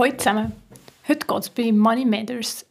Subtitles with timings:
[0.00, 0.52] Hallo zusammen.
[1.06, 2.64] Heute geht es bei Money Matters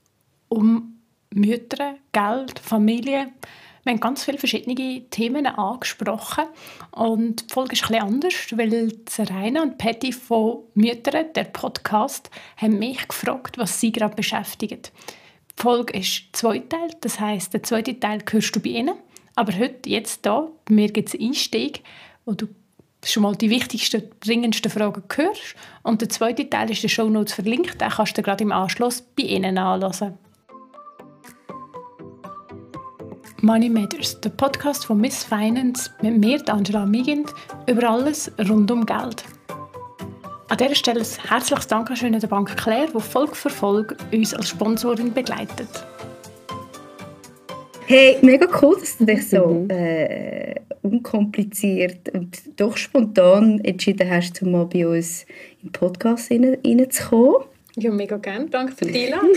[0.48, 1.00] um
[1.32, 3.28] Mütter, Geld, Familie.
[3.84, 6.46] Wir haben ganz viele verschiedene Themen angesprochen
[6.90, 12.80] und die Folge ist etwas anders, weil Serena und Patty von Mütter, der Podcast, haben
[12.80, 14.92] mich gefragt, was sie gerade beschäftigt.
[15.52, 18.96] Die Folge ist zweiteilt, das heißt, der zweite Teil hörst du bei ihnen.
[19.36, 21.84] Aber heute, jetzt da, bei mir gibt es einen Einstieg,
[22.26, 22.48] wo du
[23.04, 25.56] schon mal die wichtigsten, dringendsten Fragen hörst.
[25.84, 27.80] Und der zweite Teil ist in den Show Notes verlinkt.
[27.80, 30.18] Den kannst du gerade im Anschluss bei Ihnen anhören.
[33.42, 37.34] Money Matters, der Podcast von Miss Finance mit mir, Angela Migind,
[37.68, 39.24] über alles rund um Geld.
[40.50, 44.34] An dieser Stelle ein herzliches Dankeschön an der Bank Claire, die Folge für Folge uns
[44.34, 45.70] als Sponsorin begleitet.
[47.92, 49.70] Hey, mega cool, dass du dich so mhm.
[49.72, 50.54] äh,
[50.84, 55.26] unkompliziert und doch spontan entschieden hast, um mal bei uns
[55.64, 57.48] im Podcast reinzukommen.
[57.78, 58.46] Ja, mega gerne.
[58.46, 59.34] Danke für die Einladung.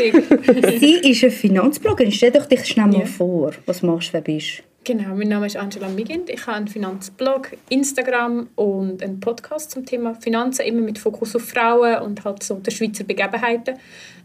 [0.79, 2.13] Sie ist eine Finanzbloggerin.
[2.13, 3.07] Stell doch dich schnell mal ja.
[3.07, 3.53] vor.
[3.65, 4.63] Was machst du, wer bist du?
[4.85, 6.29] Genau, mein Name ist Angela Migind.
[6.29, 11.45] Ich habe einen Finanzblog, Instagram und einen Podcast zum Thema Finanzen, immer mit Fokus auf
[11.49, 13.77] Frauen und halt so der Schweizer Begebenheiten.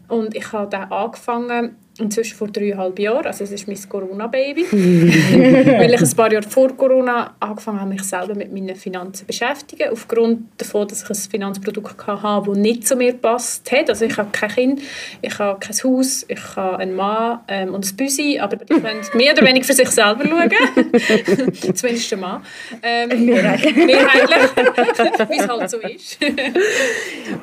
[0.08, 5.94] Und ich habe da angefangen inzwischen vor dreieinhalb Jahren, also es ist mein Corona-Baby, weil
[5.94, 9.90] ich ein paar Jahre vor Corona angefangen habe, mich selber mit meinen Finanzen zu beschäftigen,
[9.90, 13.90] aufgrund davon, dass ich ein Finanzprodukt hatte, das nicht zu mir passt hat.
[13.90, 14.82] Also ich habe kein Kind,
[15.22, 19.00] ich habe kein Haus, ich habe einen Mann ähm, und ein Büsi, aber die können
[19.14, 20.50] mehr oder weniger für sich selber schauen.
[21.74, 22.42] Zumindest der Mann.
[22.82, 26.18] Ähm, mehrheitlich, wie es halt so ist.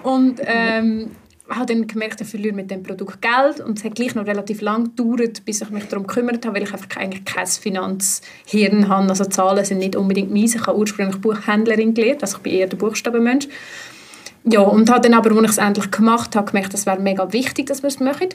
[0.03, 1.11] und ähm,
[1.49, 4.61] habe dann gemerkt, ich verliere mit dem Produkt Geld und es hat gleich noch relativ
[4.61, 9.09] lang gedauert, bis ich mich darum gekümmert habe, weil ich einfach eigentlich kein Finanzhirn habe.
[9.09, 10.55] Also Zahlen sind nicht unbedingt meins.
[10.55, 13.47] Ich habe ursprünglich Buchhändlerin gelernt, also ich bin eher der Buchstabenmensch.
[14.43, 17.31] Ja, und habe dann aber, als ich es endlich gemacht habe, gemerkt, es wäre mega
[17.33, 18.30] wichtig, dass wir es machen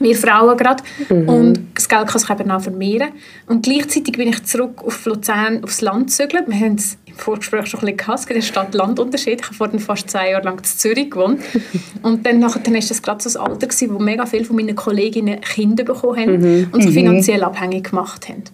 [0.00, 0.82] wir Frauen gerade.
[1.08, 1.28] Mhm.
[1.28, 3.10] Und das Geld kann sich eben auch vermehren.
[3.46, 6.48] Und gleichzeitig bin ich zurück auf Luzern, aufs Land gezögert.
[6.48, 9.40] Wir haben es Vorgespräch schon ein bisschen gibt einen Stadt-Land-Unterschied.
[9.40, 11.42] Ich habe vor fast zwei Jahren lang in Zürich gewohnt.
[12.02, 14.56] und dann, nachher, dann ist das gerade so ein Alter gewesen, wo mega viele von
[14.56, 16.68] meinen Kolleginnen Kinder bekommen haben mhm.
[16.72, 16.94] und sich mhm.
[16.94, 18.44] finanziell abhängig gemacht haben.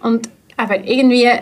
[0.00, 1.40] Und aber irgendwie äh,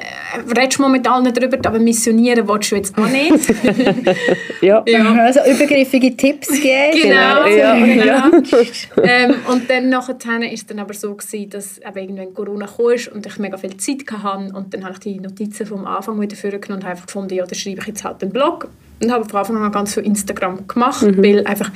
[0.56, 3.48] redest du momentan nicht darüber, aber missionieren willst du jetzt auch nicht.
[4.60, 4.84] ja.
[4.86, 5.14] ja.
[5.14, 7.00] Also übergriffige Tipps geben.
[7.02, 8.04] Genau, genau.
[8.04, 8.28] Ja.
[8.28, 9.02] genau.
[9.02, 13.14] ähm, und dann nachher ist es dann aber so gewesen, dass eben irgendwann Corona kam
[13.14, 16.36] und ich mega viel Zeit hatte und dann habe ich die Notizen vom Anfang wieder
[16.36, 18.68] vorgenommen und habe einfach gefunden, ja, da schreibe ich jetzt halt einen Blog
[19.02, 21.22] und habe von Anfang an ganz viel Instagram gemacht, mhm.
[21.22, 21.70] weil einfach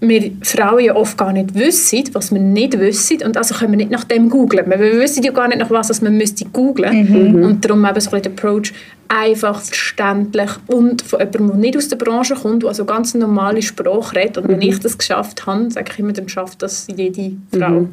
[0.00, 3.78] wir Frauen ja oft gar nicht wissen, was wir nicht wissen und also können wir
[3.78, 4.70] nicht nach dem googlen.
[4.70, 7.42] Wir wissen ja gar nicht nach was, was man müsste googlen mhm.
[7.42, 8.72] und darum eben so ein Approach
[9.08, 13.62] einfach verständlich und von jemandem, der nicht aus der Branche kommt, der also ganz normale
[13.62, 14.52] Sprache redet und mhm.
[14.52, 17.70] wenn ich das geschafft habe, sage ich immer, dann schafft das jede Frau.
[17.70, 17.90] Mhm.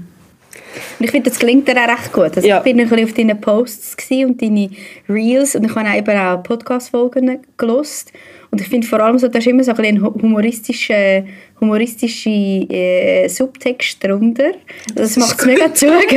[0.99, 2.35] Und ich finde, das klingt dir auch recht gut.
[2.35, 2.57] Also ja.
[2.57, 4.69] Ich bin ein bisschen auf deinen Posts und deine
[5.09, 8.11] Reels und ich habe eben auch Podcast-Folgen gelost
[8.55, 11.25] und ich finde vor allem so, da ist immer so ein humoristischer,
[11.59, 14.53] humoristische äh, Subtext drunter.
[14.93, 16.09] Das macht es mega zugänglich.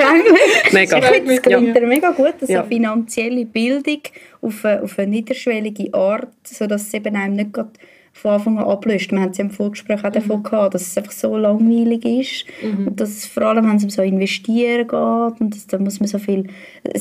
[0.72, 0.98] mega.
[0.98, 1.84] Ich finde, es klingt ja.
[1.84, 2.60] mega gut, dass ja.
[2.60, 4.02] eine finanzielle Bildung
[4.40, 7.70] auf eine, auf eine niederschwellige Art, sodass es eben einem nicht gerade
[8.20, 9.10] von Anfang an ablöst.
[9.12, 10.42] Wir haben es ja im Vorgespräch auch davon mhm.
[10.42, 12.88] gehabt, dass es einfach so langweilig ist mhm.
[12.88, 16.00] und dass es vor allem, wenn es um so investieren geht und das, da muss
[16.00, 16.48] man so viel,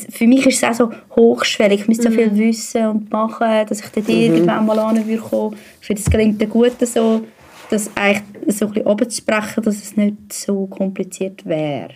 [0.10, 2.04] für mich ist es auch so hochschwellig, ich muss mhm.
[2.04, 4.10] so viel wissen und machen, dass ich dann mhm.
[4.10, 5.58] irgendwann mal an würde kommen.
[5.82, 7.24] Ich finde, es gelingt der Gute so,
[7.70, 8.24] das eigentlich
[8.56, 11.90] so ein bisschen runterzubrechen, dass es nicht so kompliziert wäre.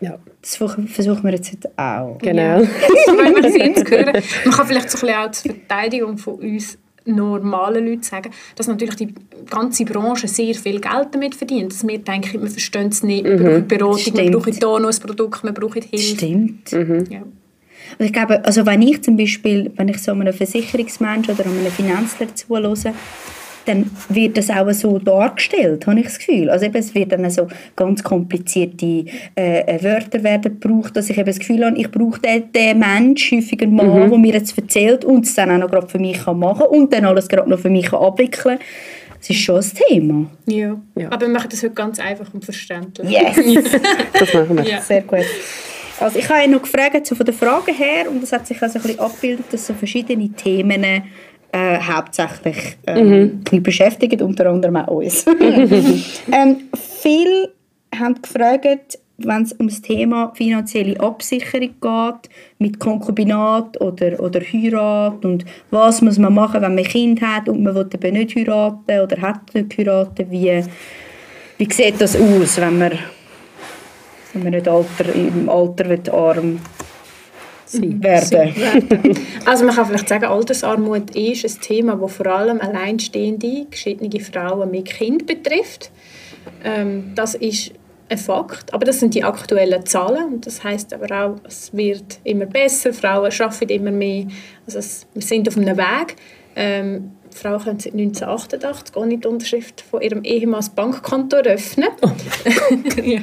[0.00, 0.18] Ja.
[0.40, 2.18] Das versuchen wir jetzt heute auch.
[2.18, 2.40] Genau.
[2.40, 2.58] Ja.
[3.06, 4.22] das wollen wir jetzt hören.
[4.44, 8.66] Man kann vielleicht so ein bisschen auch zur Verteidigung von uns normalen Leuten sagen, dass
[8.66, 9.14] natürlich die
[9.48, 11.72] ganze Branche sehr viel Geld damit verdient.
[11.72, 13.42] Dass wir denken, wir verstehen es nicht, wir mhm.
[13.44, 14.18] brauchen Beratung, Stimmt.
[14.18, 16.16] wir brauchen hier noch ein Produkt, wir brauchen Hilfe.
[16.16, 16.72] Stimmt.
[16.72, 17.04] Mhm.
[17.10, 17.22] Ja.
[17.98, 21.66] Und ich glaube, also wenn ich zum Beispiel, wenn ich so einem Versicherungsmensch oder einem
[21.66, 22.76] Finanzler zuhöre,
[23.70, 26.50] dann wird das auch so dargestellt, habe ich das Gefühl.
[26.50, 31.26] Also eben, es wird dann so ganz komplizierte äh, Wörter werden gebraucht, dass ich eben
[31.26, 34.10] das Gefühl habe, ich brauche den, den Mensch, häufig einen Mann, mhm.
[34.10, 36.92] der mir jetzt erzählt und es dann auch noch gerade für mich kann machen und
[36.92, 38.58] dann alles gerade noch für mich kann abwickeln
[39.20, 40.26] das ist schon ein Thema.
[40.46, 40.80] Ja.
[40.96, 41.08] ja.
[41.12, 43.10] aber wir machen das heute ganz einfach und verständlich.
[43.10, 43.36] Yes!
[44.18, 44.64] das machen wir.
[44.64, 44.80] Ja.
[44.80, 45.26] Sehr gut.
[46.00, 48.78] Also ich habe noch gefragt so von der Frage her und das hat sich also
[48.78, 51.02] ein bisschen abgebildet, dass so verschiedene Themen
[51.52, 53.62] äh, hauptsächlich ähm, mhm.
[53.62, 55.24] beschäftigen, unter anderem auch uns.
[56.32, 56.56] ähm,
[57.02, 57.52] viele
[57.94, 65.24] haben gefragt, wenn es um das Thema finanzielle Absicherung geht, mit Konkubinat oder, oder Heirat
[65.24, 68.34] und was muss man machen, wenn man ein Kind hat und man will eben nicht
[68.36, 70.64] heiraten oder hat nicht heiraten, wie,
[71.58, 72.92] wie sieht das aus, wenn man,
[74.32, 76.60] wenn man nicht alter, im Alter arm
[77.72, 79.18] werden.
[79.44, 84.70] also man kann vielleicht sagen, Altersarmut ist ein Thema, das vor allem alleinstehende, geschiedene Frauen
[84.70, 85.90] mit Kind betrifft.
[86.64, 87.72] Ähm, das ist
[88.08, 92.18] ein Fakt, aber das sind die aktuellen Zahlen und das heißt aber auch, es wird
[92.24, 94.26] immer besser, Frauen arbeiten immer mehr,
[94.66, 96.16] also es, wir sind auf einem Weg.
[96.56, 101.88] Ähm, Frauen können seit 1988 ohne die Unterschrift von ihrem Ehemann das Bankkonto eröffnen.
[102.02, 102.10] Oh.
[103.02, 103.20] ja.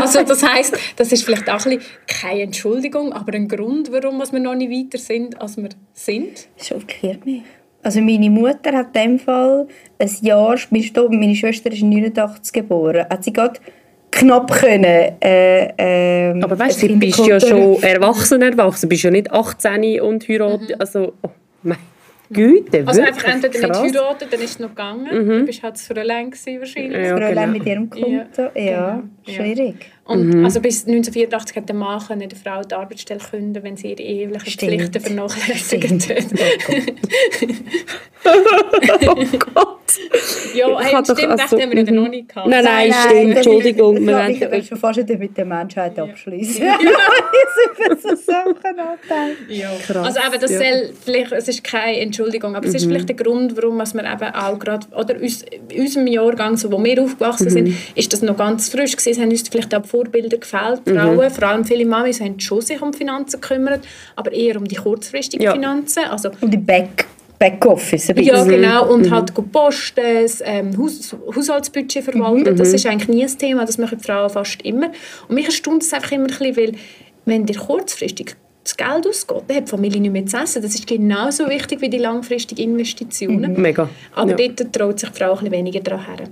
[0.00, 4.18] Also das heißt, das ist vielleicht auch ein bisschen keine Entschuldigung, aber ein Grund, warum
[4.18, 6.48] wir noch nicht weiter sind, als wir sind.
[6.56, 7.42] Das schockiert mich.
[7.82, 9.66] Also meine Mutter hat in dem Fall
[9.98, 13.58] ein Jahr, meine Schwester ist 89 geboren, hat sie gerade
[14.10, 14.84] knapp können.
[15.20, 19.30] Äh, äh, Aber weißt du, du bist ja schon erwachsen, erwachsen, du bist ja nicht
[19.30, 20.74] 18 und heiratet, mhm.
[20.78, 21.30] also oh
[21.62, 21.78] mein
[22.32, 25.26] Güte, Also einfach entweder nicht heiraten, dann ist es noch gegangen.
[25.26, 25.38] Mhm.
[25.40, 26.96] Du bist halt zu allein wahrscheinlich.
[26.96, 29.36] Ja, zu allein mit ihrem Konto, ja, ja genau.
[29.36, 29.74] schwierig.
[30.10, 30.44] Und mhm.
[30.44, 34.02] also bis 1984 hat der Mann können der Frau die Arbeitsstelle künden, wenn sie ihre
[34.02, 36.24] ehelichen Pflichten vernachlässigt hat.
[39.06, 39.78] oh Gott.
[40.54, 42.48] ja, hey, stimmt, also, das haben wir ja noch nicht gehabt.
[42.48, 44.04] Nein, nein, nein stimmt, Entschuldigung.
[44.04, 46.66] Wir ich will schon fast nicht mit der Menschheit abschließen.
[46.66, 46.76] Ja.
[46.80, 48.76] ich über so Sachen
[49.48, 49.70] ja.
[49.86, 50.58] Krass, Also eben, das ja.
[50.58, 52.70] soll, vielleicht, es ist keine Entschuldigung, aber mhm.
[52.70, 52.90] es ist mhm.
[52.90, 56.82] vielleicht der Grund, warum wir eben auch gerade, oder uns, in unserem Jahrgang, so, wo
[56.82, 57.50] wir aufgewachsen mhm.
[57.50, 59.10] sind, ist das noch ganz frisch gewesen.
[59.10, 60.86] Es haben uns vielleicht auch Vorbilder gefällt.
[60.86, 60.98] Mhm.
[60.98, 63.80] Frauen, vor allem viele Mamis, haben schon sich um Finanzen gekümmert,
[64.16, 65.52] aber eher um die kurzfristigen ja.
[65.52, 66.04] Finanzen.
[66.10, 67.06] Also, um die Back
[67.38, 68.08] Backoffice.
[68.16, 68.92] Ja, genau.
[68.92, 69.10] Und mhm.
[69.12, 72.52] halt posten, ähm, Haus Haushaltsbudget verwalten.
[72.52, 72.56] Mhm.
[72.56, 74.90] Das ist eigentlich nie ein Thema, das machen die Frauen fast immer.
[75.26, 76.72] Und mich erstaunt es einfach immer ein bisschen, weil
[77.24, 80.60] wenn dir kurzfristig das Geld ausgeht, dann hat die Familie nicht mehr zu essen.
[80.60, 83.54] Das ist genauso wichtig wie die langfristigen Investitionen.
[83.54, 83.62] Mhm.
[83.62, 83.88] Mega.
[84.14, 84.48] Aber ja.
[84.48, 86.28] dort traut sich die Frau ein bisschen weniger daran her.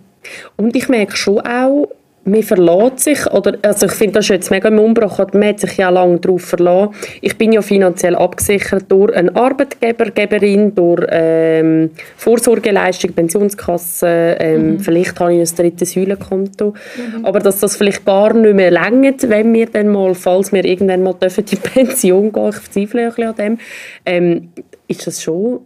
[0.57, 1.89] Und ich merke schon auch,
[2.29, 5.61] man verlässt sich, oder, also ich finde das ist jetzt mega im Umbruch, man hat
[5.61, 6.95] sich ja lange darauf verlassen.
[7.21, 14.81] Ich bin ja finanziell abgesichert durch einen Arbeitgeber, Geberin, durch ähm, Vorsorgeleistung, Pensionskasse, ähm, mhm.
[14.81, 16.75] vielleicht habe ich ein drittes Säulenkonto.
[16.75, 17.25] Mhm.
[17.25, 21.03] Aber dass das vielleicht gar nicht mehr längert, wenn wir dann mal, falls wir irgendwann
[21.03, 23.59] mal dürfen, in Pension gehen, ich zweifle ein bisschen an dem,
[24.07, 24.49] ähm,
[24.87, 25.61] ist das schon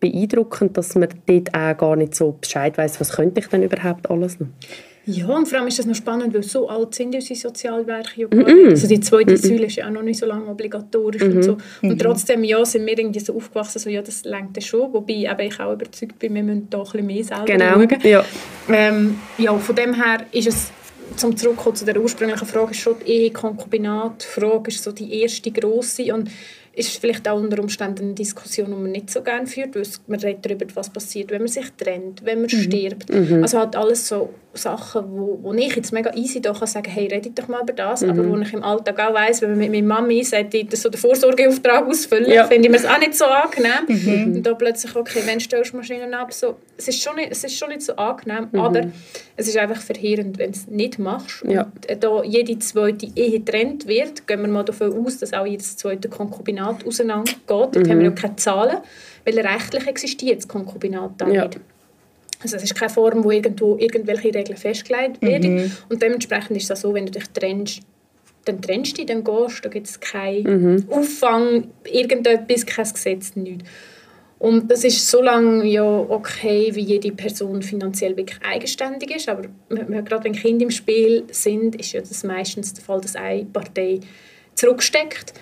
[0.00, 4.10] beeindruckend, dass man dort auch gar nicht so Bescheid weiß, was könnte ich denn überhaupt
[4.10, 4.48] alles noch.
[5.10, 8.28] Ja, und vor allem ist das noch spannend, weil so alt sind unsere Sozialwerke ja
[8.28, 8.70] gar nicht.
[8.70, 9.46] Also die zweite mm -mm.
[9.48, 11.56] Säule ist ja auch noch nicht so lange obligatorisch und so.
[11.82, 14.92] Und trotzdem, ja, sind wir irgendwie so aufgewachsen, so, ja, das lenkt schon.
[14.92, 17.72] Wobei eben ich auch überzeugt bin, wir müssen da ein bisschen mehr selber genau.
[17.72, 17.88] schauen.
[18.02, 18.24] Ja.
[18.68, 20.72] Ähm, ja, von dem her ist es,
[21.16, 24.22] zum zurückkommen zu der ursprünglichen Frage, ist schon die Ehe-Konkubinat.
[24.22, 26.28] Die Frage ist so die erste grosse und
[26.78, 30.20] ist vielleicht auch unter Umständen eine Diskussion, die man nicht so gerne führt, weil man
[30.20, 32.62] redet darüber, was passiert, wenn man sich trennt, wenn man mhm.
[32.62, 33.12] stirbt.
[33.12, 33.42] Mhm.
[33.42, 37.06] Also halt alles so Sachen, wo, wo ich jetzt mega easy da kann sagen, hey,
[37.06, 38.10] redet doch mal über das, mhm.
[38.10, 40.98] aber wo ich im Alltag auch weiss, wenn man mit meiner Mami sagt, so den
[41.00, 42.46] Vorsorgeauftrag ausfüllen, ja.
[42.46, 43.86] finde ich mir es auch nicht so angenehm.
[43.88, 44.36] Mhm.
[44.36, 47.44] Und da plötzlich, okay, wenn stellst du Maschinen ab, so, es, ist schon nicht, es
[47.44, 48.60] ist schon nicht so angenehm, mhm.
[48.60, 48.82] aber
[49.36, 51.44] es ist einfach verheerend, wenn du es nicht machst.
[51.48, 51.62] Ja.
[51.62, 55.76] Und da jede zweite Ehe getrennt wird, gehen wir mal davon aus, dass auch jedes
[55.76, 57.42] zweite Konkubinat auseinandergeht.
[57.46, 58.04] Dort haben wir mhm.
[58.04, 58.78] ja keine Zahlen,
[59.24, 61.48] weil rechtlich existiert das Konkubinat da ja.
[62.42, 65.56] Also es ist keine Form, wo irgendwo irgendwelche Regeln festgelegt werden.
[65.56, 65.72] Mhm.
[65.88, 67.80] Und dementsprechend ist es so, wenn du dich trennst,
[68.44, 70.84] dann trennst du dich, dann gehst da gibt es keinen mhm.
[70.88, 73.64] Auffang, irgendetwas, kein Gesetz, nichts.
[74.38, 79.28] Und das ist so lange ja okay, wie jede Person finanziell wirklich eigenständig ist.
[79.28, 83.44] Aber gerade wenn Kinder im Spiel sind, ist ja das meistens der Fall, dass eine
[83.46, 83.98] Partei
[84.54, 85.34] zurücksteckt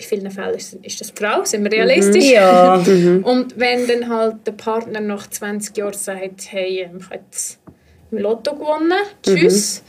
[0.00, 2.26] in vielen Fällen ist, ist das die Frau, sind wir realistisch.
[2.26, 2.32] Mhm.
[2.32, 2.84] Ja.
[2.90, 3.24] Mhm.
[3.24, 7.60] Und wenn dann halt der Partner nach 20 Jahren sagt, hey, ich habe jetzt
[8.10, 8.92] im Lotto gewonnen,
[9.22, 9.82] tschüss,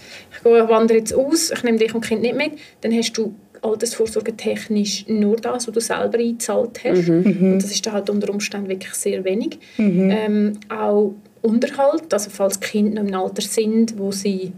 [0.44, 0.56] mhm.
[0.56, 4.36] ich wandere jetzt aus, ich nehme dich und Kind nicht mit, dann hast du Altersvorsorge
[4.36, 7.08] technisch nur das, was du selber eingezahlt hast.
[7.08, 7.22] Mhm.
[7.24, 7.54] mhm.
[7.54, 9.58] Und das ist dann halt unter Umständen wirklich sehr wenig.
[9.78, 10.10] Mhm.
[10.12, 14.52] Ähm, auch Unterhalt, also falls Kinder noch im Alter sind, wo sie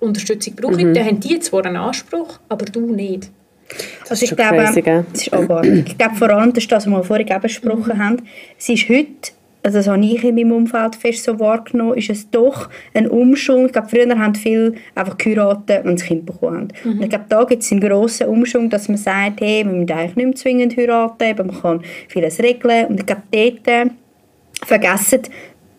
[0.00, 0.94] Unterstützung brauchen, mhm.
[0.94, 3.30] dann haben die zwar einen Anspruch, aber du nicht.
[4.08, 5.84] Also ich glaube, crazy, das ist abartig.
[5.86, 8.04] Ich glaube vor allem, das ist das, was wir vorhin besprochen mhm.
[8.04, 8.16] haben,
[8.58, 9.32] es ist heute
[9.64, 13.66] also das habe ich in meinem Umfeld fest so wahrgenommen, ist es doch ein Umschwung.
[13.66, 16.68] Ich glaube, früher haben viele einfach geheiratet, wenn sie Kind bekommen haben.
[16.84, 16.90] Mhm.
[16.98, 19.90] Und ich glaube, da gibt es einen grossen Umschwung, dass man sagt, hey, man muss
[19.90, 22.86] eigentlich nicht mehr zwingend heiraten, aber man kann vieles regeln.
[22.86, 23.86] Und ich glaube, dort äh,
[24.64, 25.22] vergessen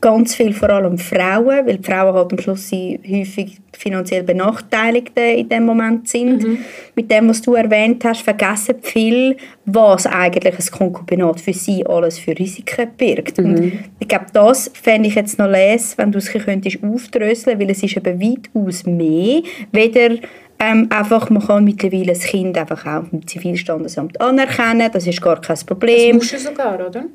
[0.03, 5.47] ganz viel vor allem Frauen, weil die Frauen halt am Schluss häufig finanziell Benachteiligte in
[5.47, 6.43] dem Moment sind.
[6.43, 6.57] Mhm.
[6.93, 12.19] Mit dem, was du erwähnt hast, vergessen viel, was eigentlich ein Konkubinat für sie alles
[12.19, 13.37] für Risiken birgt.
[13.37, 13.45] Mhm.
[13.45, 17.71] Und ich glaube, das fände ich jetzt noch les, wenn du es könntest aufdröseln, weil
[17.71, 19.41] es ist eben weitaus mehr,
[19.71, 20.17] weder
[20.59, 25.39] ähm, einfach, man kann mittlerweile das Kind einfach auch im Zivilstandesamt anerkennen, das ist gar
[25.39, 26.19] kein Problem.
[26.19, 27.05] Das musst du sogar, oder?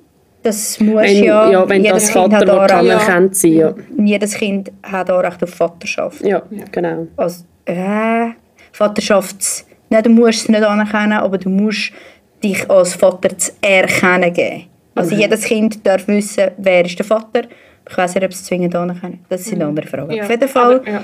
[0.42, 1.50] Das muss wenn, ja.
[1.50, 3.52] Ja, wenn das Vater will, anerkannt sein.
[3.52, 3.75] Ja.
[3.99, 6.23] Jedes Kind hat auch Recht auf Vaterschaft.
[6.25, 7.07] Ja, genau.
[7.16, 8.28] Also, äh,
[8.73, 9.66] Vaterschafts...
[9.90, 11.92] Nein, du musst es nicht anerkennen, aber du musst
[12.45, 14.64] dich als Vater zu erkennen geben.
[14.95, 15.23] Also mhm.
[15.23, 17.42] jedes Kind darf wissen, wer ist der Vater.
[17.88, 19.25] Ich weiß nicht, ob sie es zwingend anerkennen.
[19.28, 19.71] Das ist eine mhm.
[19.71, 20.14] andere Frage.
[20.14, 20.25] Ja.
[20.25, 20.76] Auf jeden Fall...
[20.76, 21.02] Aber, ja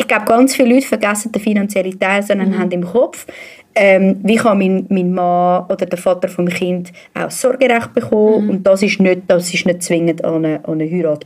[0.00, 2.58] ich glaube, ganz viele Leute vergessen den finanziellen Teil, sondern mhm.
[2.58, 3.26] haben im Kopf,
[3.74, 8.50] ähm, wie kann mein, mein Mann oder der Vater vom Kind auch Sorgerecht bekommen mhm.
[8.50, 11.24] und das ist nicht, das ist nicht zwingend an eine, an eine Heirat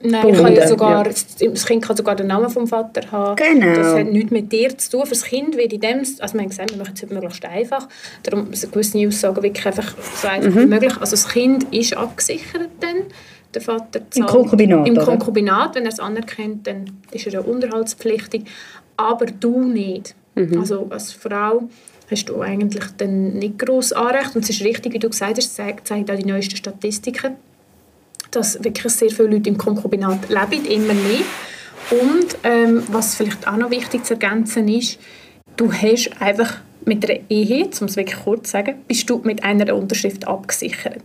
[0.00, 1.12] Nein, ich kann ja sogar, ja.
[1.12, 3.34] das Kind kann sogar den Namen vom Vater haben.
[3.34, 3.74] Genau.
[3.74, 5.02] Das hat nichts mit dir zu tun.
[5.04, 7.88] Für das Kind wird in dem, also wir haben gesagt, wir machen es möglichst einfach.
[8.22, 10.60] Darum sind gewisse Aussagen wirklich einfach so einfach mhm.
[10.60, 10.92] wie möglich.
[11.00, 12.96] Also das Kind ist abgesichert dann
[13.52, 14.16] der Vater zahlt.
[14.16, 18.44] Im Konkubinat, Im Konkubinat, wenn er es anerkennt, dann ist er ja unterhaltspflichtig.
[18.96, 20.14] Aber du nicht.
[20.38, 20.60] Mhm.
[20.60, 21.68] Also als Frau
[22.10, 24.34] hast du eigentlich dann nicht gross Anrecht.
[24.34, 27.36] Und es ist richtig, wie du gesagt hast, zeigt auch die neuesten Statistiken,
[28.30, 31.24] dass wirklich sehr viele Leute im Konkubinat leben, immer mehr.
[31.90, 34.98] Und ähm, was vielleicht auch noch wichtig zu ergänzen ist,
[35.56, 39.42] du hast einfach mit einer Ehe, um es wirklich kurz zu sagen, bist du mit
[39.42, 41.02] einer Unterschrift abgesichert.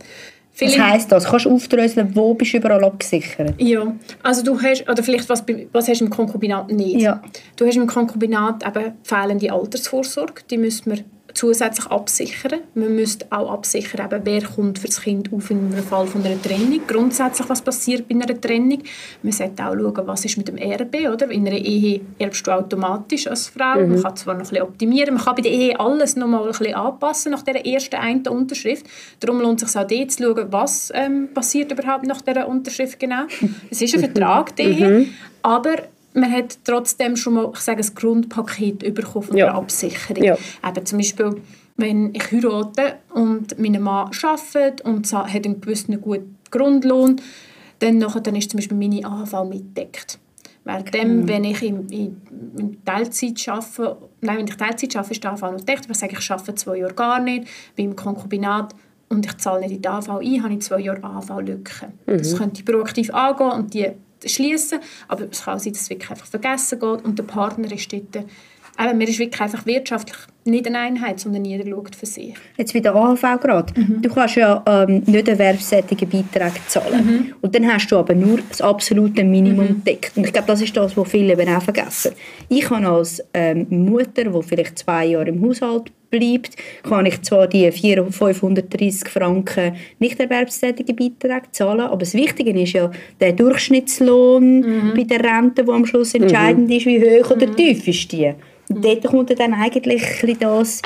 [0.59, 1.25] Was heisst das?
[1.25, 3.55] Kannst du aufdröseln, wo bist du überall abgesichert?
[3.57, 7.01] Ja, also du hast, oder vielleicht was, was hast du im Konkubinat nicht?
[7.01, 7.21] Ja.
[7.55, 11.03] Du hast im Konkubinat eben fehlende Altersvorsorge, die müssen wir
[11.33, 12.61] zusätzlich absichern.
[12.75, 16.23] Man müsste auch absichern, eben, wer kommt für das Kind auf in einem Fall von
[16.23, 16.81] einer Trennung.
[16.87, 18.79] Grundsätzlich, was passiert bei einer Trennung.
[19.21, 21.11] Man sollte auch schauen, was ist mit dem Erbe.
[21.11, 21.29] Oder?
[21.31, 23.79] In einer Ehe erbst du automatisch als Frau.
[23.79, 23.93] Mhm.
[23.93, 26.41] Man kann zwar noch ein bisschen optimieren, man kann bei der Ehe alles noch mal
[26.41, 28.85] ein bisschen anpassen nach der ersten einen Unterschrift.
[29.19, 32.99] Darum lohnt es sich auch dort zu schauen, was ähm, passiert überhaupt nach dieser Unterschrift
[32.99, 33.23] genau.
[33.69, 35.09] Es ist ein Vertrag, die Ehe, mhm.
[35.41, 35.75] aber
[36.13, 39.47] man hat trotzdem schon mal ich sage, ein Grundpaket bekommen von ja.
[39.47, 40.23] der Absicherung.
[40.23, 40.37] Ja.
[40.67, 41.41] Eben zum Beispiel,
[41.77, 47.21] wenn ich heirate und mein Mann arbeitet und hat einen gewissen guten Grundlohn,
[47.79, 50.19] dann, nachher, dann ist zum Beispiel meine AHV mitdeckt.
[50.65, 51.27] Weil dem, mhm.
[51.27, 52.21] wenn ich in, in,
[52.57, 55.87] in, Teilzeit arbeite, nein, wenn ich Teilzeit arbeite, ist die AHV noch gedeckt.
[55.89, 58.73] Ich sage, ich arbeite zwei Jahre gar nicht, bin im Konkubinat
[59.09, 61.87] und ich zahle nicht in die AHV ein, habe ich zwei Jahre AHV-Lücke.
[62.05, 62.17] Mhm.
[62.17, 63.89] Das könnte ich proaktiv angehen und die
[64.25, 67.91] schließen, aber es kann sein, dass es wirklich einfach vergessen geht und der Partner ist
[67.91, 68.25] dort
[68.75, 72.33] aber mir ist wirklich einfach wirtschaftlich nicht eine Einheit, sondern jeder schaut für sich.
[72.57, 73.79] Jetzt bei der AHV gerade.
[73.79, 74.01] Mhm.
[74.01, 77.05] Du kannst ja ähm, nicht erwerbstätige Beiträge zahlen.
[77.05, 77.33] Mhm.
[77.39, 79.83] Und dann hast du aber nur das absolute Minimum mhm.
[79.83, 80.17] gedeckt.
[80.17, 82.13] Und ich glaube, das ist das, was viele eben auch vergessen.
[82.49, 87.47] Ich kann als ähm, Mutter, die vielleicht zwei Jahre im Haushalt bleibt, kann ich zwar
[87.47, 94.93] die 530 Franken nicht erwerbstätige Beiträge zahlen, aber das Wichtige ist ja der Durchschnittslohn mhm.
[94.95, 96.75] bei der Rente, der am Schluss entscheidend mhm.
[96.75, 97.55] ist, wie hoch oder mhm.
[97.55, 98.33] tief ist die.
[98.69, 98.81] Und mhm.
[98.81, 100.03] dort kommt dann eigentlich
[100.39, 100.81] das,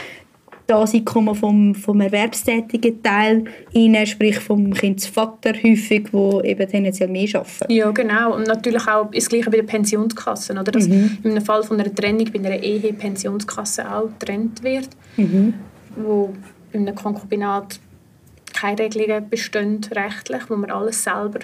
[0.68, 7.28] das Einkommen vom, vom erwerbstätigen Teil rein, sprich vom Kindsvater häufig, wo eben tendenziell mehr
[7.34, 7.72] arbeiten.
[7.72, 8.36] Ja, genau.
[8.36, 10.58] Und natürlich auch das Gleiche bei den Pensionskassen.
[10.58, 10.72] Oder?
[10.72, 11.18] Dass mhm.
[11.24, 15.54] Einem Fall von einer Trennung bei einer Ehe Pensionskasse auch getrennt wird, mhm.
[15.96, 16.34] wo
[16.74, 17.80] in einem Konkubinat
[18.54, 21.40] keine Regelungen bestehen rechtlich, wo man alles selber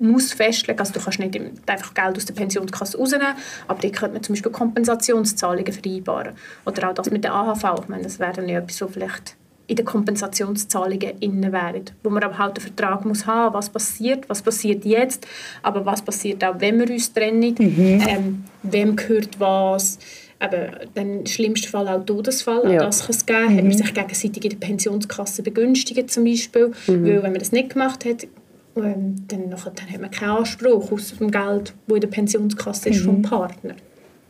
[0.00, 3.34] muss festlegen, also du kannst nicht einfach Geld aus der Pensionskasse rausnehmen,
[3.66, 6.34] aber die könnte man zum Beispiel Kompensationszahlungen vereinbaren.
[6.64, 9.36] Oder auch das mit der AHV, ich meine, das wäre dann ja etwas, so vielleicht
[9.68, 14.28] in den Kompensationszahlungen innen wären, wo man aber halt einen Vertrag muss haben, was passiert,
[14.28, 15.26] was passiert jetzt,
[15.62, 18.04] aber was passiert auch, wenn wir uns trennen, mhm.
[18.08, 19.98] ähm, wem gehört was,
[20.42, 23.56] eben, dann im schlimmsten Fall auch Todesfall, auch das kann es geben, mhm.
[23.58, 27.04] hat man sich gegenseitig in der Pensionskasse begünstigen zum Beispiel, mhm.
[27.04, 28.26] weil wenn man das nicht gemacht hat,
[28.84, 32.90] ähm, dann, nachher, dann hat man keinen Anspruch aus dem Geld, das in der Pensionskasse
[32.90, 33.04] ist, mhm.
[33.04, 33.74] vom Partner.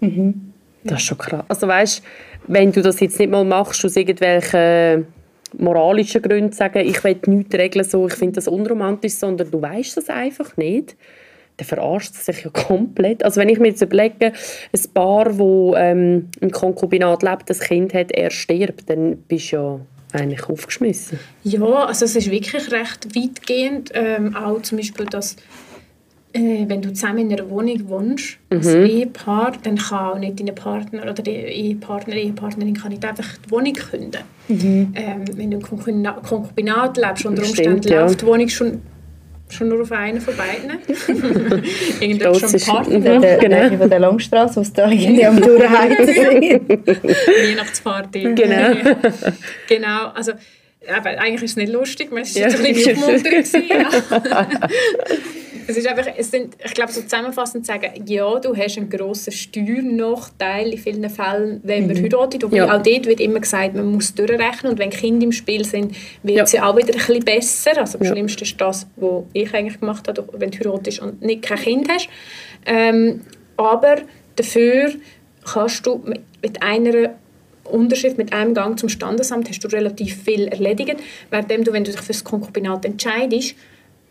[0.01, 0.53] Mhm.
[0.85, 1.45] Das ist schon krass.
[1.49, 2.03] Also weißt,
[2.47, 5.07] wenn du das jetzt nicht mal machst aus irgendwelchen
[5.57, 9.97] moralischen Gründen sagen, ich will nichts regeln, so, ich finde das unromantisch, sondern du weißt
[9.97, 10.97] das einfach nicht,
[11.57, 13.25] dann verarscht es sich ja komplett.
[13.25, 14.33] Also wenn ich mir jetzt überlege,
[14.73, 15.39] ein Paar, das
[15.77, 19.81] ähm, im Konkubinat lebt, das Kind hat, er stirbt, dann bist du ja
[20.13, 21.19] eigentlich aufgeschmissen?
[21.45, 23.91] Ja, also es ist wirklich recht weitgehend.
[23.95, 25.37] Ähm, auch zum Beispiel, dass
[26.33, 28.59] äh, wenn du zusammen in einer Wohnung wohnst, mhm.
[28.59, 33.37] als Ehepaar, dann kann auch nicht dein Partner oder die Ehepartner, Ehepartnerin kann nicht einfach
[33.39, 34.23] die Wohnung künden.
[34.49, 34.93] Mhm.
[34.95, 38.27] Ähm, wenn du im Konkubinat lebst, unter Umständen Stimmt, läuft ja.
[38.27, 38.83] die Wohnung schon
[39.53, 40.79] schon nur auf einen von beiden.
[42.01, 43.01] Irgendwann schon ein Partner.
[43.01, 43.77] Der, der, genau.
[43.79, 46.79] von der Langstrasse, was da irgendwie am Durchheizen sind.
[46.79, 48.35] Weihnachtsparty.
[48.35, 48.75] Genau.
[49.69, 50.33] genau, also
[50.89, 52.49] aber eigentlich ist es nicht lustig, man ist ja.
[52.49, 53.49] ein bisschen aufmunternd.
[55.69, 58.89] Es ist einfach, es sind, ich glaube, so zusammenfassend zu sagen, ja, du hast einen
[58.89, 62.05] grossen Steuernachteil in vielen Fällen, wenn man mhm.
[62.05, 62.43] heiratet.
[62.51, 62.75] Ja.
[62.75, 66.41] auch dort wird immer gesagt, man muss durchrechnen und wenn Kinder im Spiel sind, wird
[66.41, 66.67] es ja.
[66.67, 67.77] auch wieder ein bisschen besser.
[67.77, 68.13] Also am ja.
[68.13, 71.89] schlimmsten ist das, was ich eigentlich gemacht habe, wenn du heiratest und nicht kein Kind
[71.91, 72.09] hast.
[72.65, 73.21] Ähm,
[73.59, 73.97] aber
[74.37, 74.93] dafür
[75.45, 76.03] kannst du
[76.41, 77.11] mit einer
[77.73, 80.97] Unterschrift mit einem Gang zum Standesamt hast du relativ viel erledigt,
[81.31, 83.55] während du, wenn du dich für das Konkubinat entscheidest,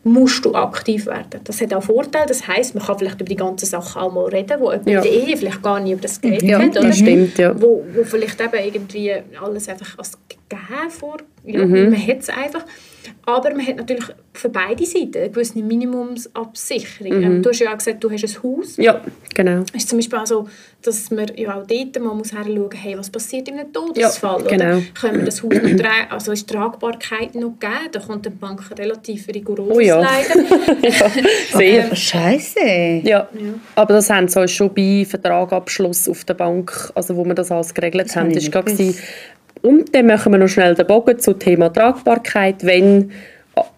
[0.04, 1.42] musst du aktiv werden.
[1.44, 2.26] Das hat auch Vorteile.
[2.28, 5.02] Das heißt, man kann vielleicht über die ganzen Sachen auch mal reden, wo jemand ja.
[5.02, 6.72] in der Ehe vielleicht gar nicht über das Geld ja, hat.
[6.72, 6.82] Oder?
[6.82, 7.60] Das stimmt, ja.
[7.60, 11.18] Wo, wo vielleicht eben irgendwie alles einfach als gegeben vor.
[11.48, 11.90] Ja, mhm.
[11.90, 12.66] Man hat es einfach.
[13.26, 17.18] Aber man hat natürlich für beide Seiten eine gewisse Minimumsabsicherung.
[17.18, 17.24] Mhm.
[17.24, 18.78] Ähm, du hast ja auch gesagt, du hast ein Haus.
[18.78, 19.02] Ja,
[19.34, 19.64] genau.
[19.74, 20.48] Es ist zum Beispiel auch so,
[20.82, 24.44] dass man ja auch dort mal muss schauen hey, was passiert in einem Todesfall?
[24.44, 24.78] Ja, genau.
[24.78, 26.08] Oder können wir das Haus noch tragen?
[26.10, 27.90] Also ist Tragbarkeit noch gegeben?
[27.92, 30.00] Da kommt die Bank relativ rigoros oh ja.
[30.00, 30.88] leider.
[30.88, 31.12] ja,
[31.52, 31.96] sehr.
[31.96, 32.60] Scheiße.
[32.60, 33.02] Ja.
[33.04, 33.28] ja.
[33.76, 37.74] aber das haben sie schon bei Vertragabschluss auf der Bank, also wo wir das alles
[37.74, 38.64] geregelt das haben, das war
[39.62, 43.12] und dann machen wir noch schnell den Bogen zum Thema Tragbarkeit, wenn,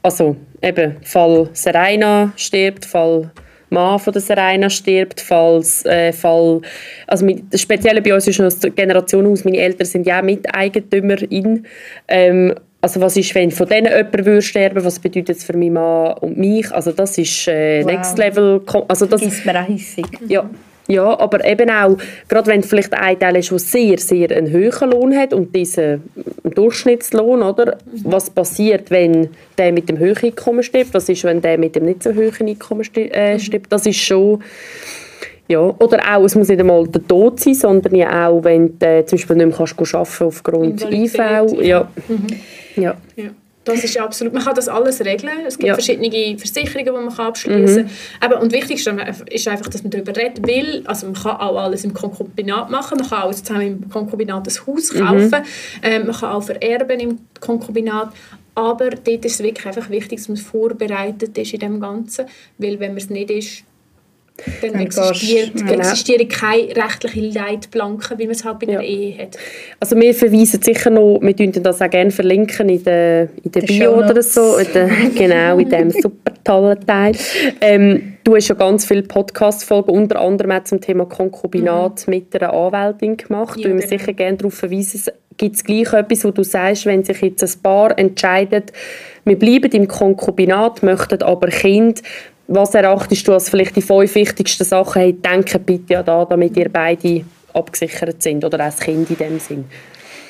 [0.03, 3.31] also eben, Fall Serena stirbt, Fall
[3.69, 6.61] Mann von der Serena stirbt, falls, äh, Fall,
[7.07, 10.19] also mit, das Spezielle bei uns ist noch die Generation aus, meine Eltern sind ja
[10.19, 11.65] auch Miteigentümerin.
[12.07, 15.73] Ähm, also was ist, wenn von denen jemand würde sterben, was bedeutet das für meinen
[15.73, 16.71] Mann und mich?
[16.71, 17.91] Also das ist äh, wow.
[17.91, 18.61] Next Level.
[18.87, 19.67] Also das ist mir auch
[20.27, 20.49] Ja,
[20.89, 24.89] ja, aber eben auch, gerade wenn vielleicht ein Teil ist, der sehr, sehr einen hohen
[24.89, 26.01] Lohn hat und diesen
[26.43, 27.77] Durchschnittslohn, oder?
[28.03, 29.29] Was passiert, wenn
[29.59, 30.95] der mit dem hohen Einkommen stirbt?
[30.95, 33.39] Was ist, wenn der mit dem nicht so hohen Einkommen äh, mhm.
[33.39, 33.71] stirbt?
[33.71, 34.43] Das ist schon...
[35.47, 39.05] Ja, oder auch, es muss nicht einmal der Tod sein, sondern ja auch, wenn du
[39.05, 41.15] zum Beispiel nicht mehr kannst arbeiten aufgrund IV.
[41.61, 41.87] Ja.
[42.07, 42.27] Mhm.
[42.75, 42.95] ja.
[43.15, 43.29] ja.
[43.65, 45.45] Das ist absolut, man kann das alles regeln.
[45.45, 45.73] Es gibt ja.
[45.73, 47.89] verschiedene Versicherungen, die man abschließen
[48.19, 48.31] kann.
[48.31, 48.37] Mhm.
[48.37, 48.85] Und wichtig
[49.31, 52.97] ist einfach, dass man darüber redet, weil also man kann auch alles im Konkubinat machen,
[52.97, 54.99] man kann auch zusammen im Konkubinat ein Haus mhm.
[54.99, 55.43] kaufen, mhm.
[55.83, 58.13] ähm, man kann auch vererben im Konkubinat,
[58.55, 62.25] aber dort ist es wirklich einfach wichtig, dass man vorbereitet ist in dem Ganzen,
[62.57, 63.63] weil wenn man es nicht ist,
[64.61, 65.73] dann, dann existiert, genau.
[65.73, 68.87] existieren keine rechtlichen Leitplanken, wie man es halt bei einer ja.
[68.87, 69.37] Ehe hat.
[69.79, 73.61] Also wir verweisen sicher noch, wir verlinken das auch gerne verlinken in der, in der
[73.61, 77.15] Bio oder so, in der, genau, in diesem super tollen Teil.
[77.61, 82.13] Ähm, du hast ja ganz viele Podcast-Folgen, unter anderem auch zum Thema Konkubinat mhm.
[82.13, 83.59] mit einer Anwältin gemacht.
[83.59, 83.87] Ja, wir genau.
[83.87, 85.11] sicher gerne darauf verweisen.
[85.37, 88.73] Gibt es gleich etwas, wo du sagst, wenn sich jetzt ein Paar entscheidet,
[89.23, 92.01] wir bleiben im Konkubinat, möchten aber Kind,
[92.49, 95.01] was erachtest du als vielleicht die fünf wichtigsten Sachen?
[95.01, 99.39] Hey, denke bitte an da, damit ihr beide abgesichert sind oder als Kind in dem
[99.39, 99.65] Sinn.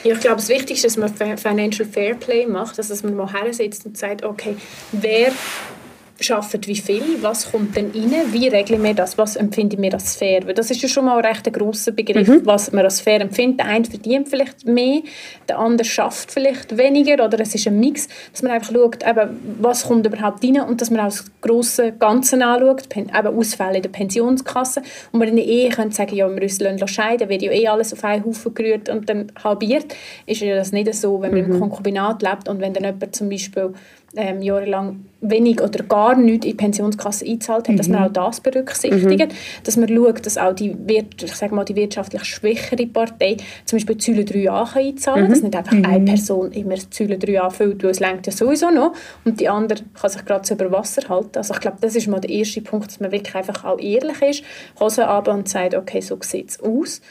[0.03, 3.31] Ja, ich glaube, das Wichtigste ist, dass man Financial Fairplay macht, also dass man mal
[3.33, 4.55] hersitzt und sagt, okay,
[4.91, 5.31] wer
[6.19, 10.15] schaffen wie viel, was kommt denn rein, wie regeln wir das, was empfinden wir als
[10.15, 10.45] fair.
[10.45, 12.45] Weil das ist ja schon mal ein recht grosser Begriff, mhm.
[12.45, 13.59] was man als fair empfindet.
[13.59, 15.01] Der eine verdient vielleicht mehr,
[15.47, 19.57] der andere schafft vielleicht weniger oder es ist ein Mix, dass man einfach schaut, eben,
[19.59, 23.83] was kommt überhaupt rein und dass man auch das grosse Ganze anschaut, eben Ausfälle in
[23.83, 27.51] der Pensionskasse und man in der Ehe könnte sagen, ja, wir müssen scheiden, wird ja
[27.51, 31.31] eh alles auf einen Haufen gerührt und dann halbiert, ist ja das nicht so, wenn
[31.31, 31.53] man mhm.
[31.53, 33.73] im Konkubinat lebt und wenn dann jemand zum Beispiel
[34.15, 37.77] ähm, jahrelang wenig oder gar nichts in die Pensionskasse eingezahlt hat, mhm.
[37.77, 39.63] dass man auch das berücksichtigt, mhm.
[39.63, 43.95] dass man schaut, dass auch die, ich sag mal, die wirtschaftlich schwächere Partei zum Beispiel
[43.95, 45.29] die Säule 3a kann einzahlen kann, mhm.
[45.29, 46.05] dass nicht einfach eine mhm.
[46.05, 48.93] Person immer die Säule 3a füllt, weil es längt ja sowieso noch
[49.25, 51.37] und die andere kann sich gerade so über Wasser halten.
[51.37, 54.21] Also ich glaube, das ist mal der erste Punkt, dass man wirklich einfach auch ehrlich
[54.21, 54.43] ist,
[54.79, 57.01] Hose ab und sagt, okay, so sieht es aus.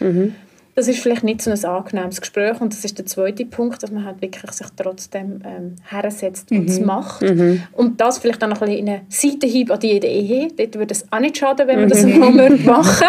[0.79, 3.91] Das ist vielleicht nicht so ein angenehmes Gespräch und das ist der zweite Punkt, dass
[3.91, 6.87] man halt wirklich sich trotzdem ähm, hersetzt und es mhm.
[6.87, 7.21] macht.
[7.21, 7.65] Mhm.
[7.73, 10.53] Und das vielleicht dann noch ein bisschen in eine Seitenhieb an die Ehe.
[10.57, 12.37] Dort würde es auch nicht schaden, wenn man das mhm.
[12.37, 13.09] mal machen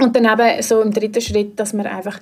[0.00, 2.20] Und dann eben so im dritten Schritt, dass man einfach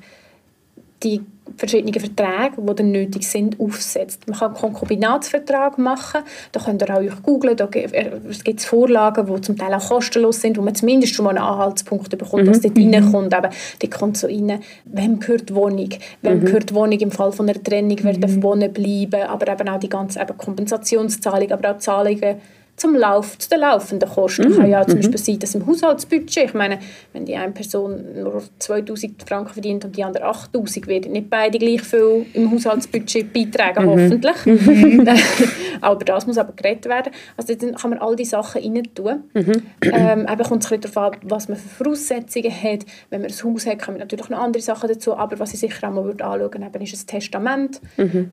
[1.02, 1.20] die
[1.56, 4.26] verschiedenen Verträge, die dann nötig sind, aufsetzt.
[4.26, 9.40] Man kann einen Konkubinatsvertrag machen, da könnt ihr auch googeln, da gibt es Vorlagen, die
[9.40, 12.50] zum Teil auch kostenlos sind, wo man zumindest schon mal einen Anhaltspunkt bekommt, mhm.
[12.50, 12.94] was dort mhm.
[12.94, 13.34] reinkommt.
[13.34, 15.90] Aber dort kommt so rein, wem gehört die Wohnung,
[16.22, 16.44] wem mhm.
[16.44, 18.20] gehört die Wohnung im Fall von einer Trennung, wer mhm.
[18.20, 22.37] darf wohnen bleiben, aber eben auch die ganze eben Kompensationszahlung, aber auch Zahlungen
[22.78, 24.48] zum Lauf, zu den laufenden Kosten.
[24.48, 24.56] Mhm.
[24.56, 25.02] Kann ja zum mhm.
[25.02, 26.78] Beispiel sein, dass im Haushaltsbudget, ich meine,
[27.12, 31.58] wenn die eine Person nur 2000 Franken verdient und die andere 8000, werden nicht beide
[31.58, 33.90] gleich viel im Haushaltsbudget beitragen, mhm.
[33.90, 34.46] hoffentlich.
[34.46, 35.08] Mhm.
[35.80, 37.12] aber das muss aber geredet werden.
[37.36, 39.24] Also dann kann man all diese Sachen rein tun.
[39.34, 39.62] Mhm.
[39.82, 42.86] Ähm, eben kommt es darauf an, was man für Voraussetzungen hat.
[43.10, 45.60] Wenn man ein Haus hat, kann man natürlich noch andere Sachen dazu, aber was ich
[45.60, 47.80] sicher auch mal anschauen würde, ist ein Testament.
[47.96, 48.30] Mhm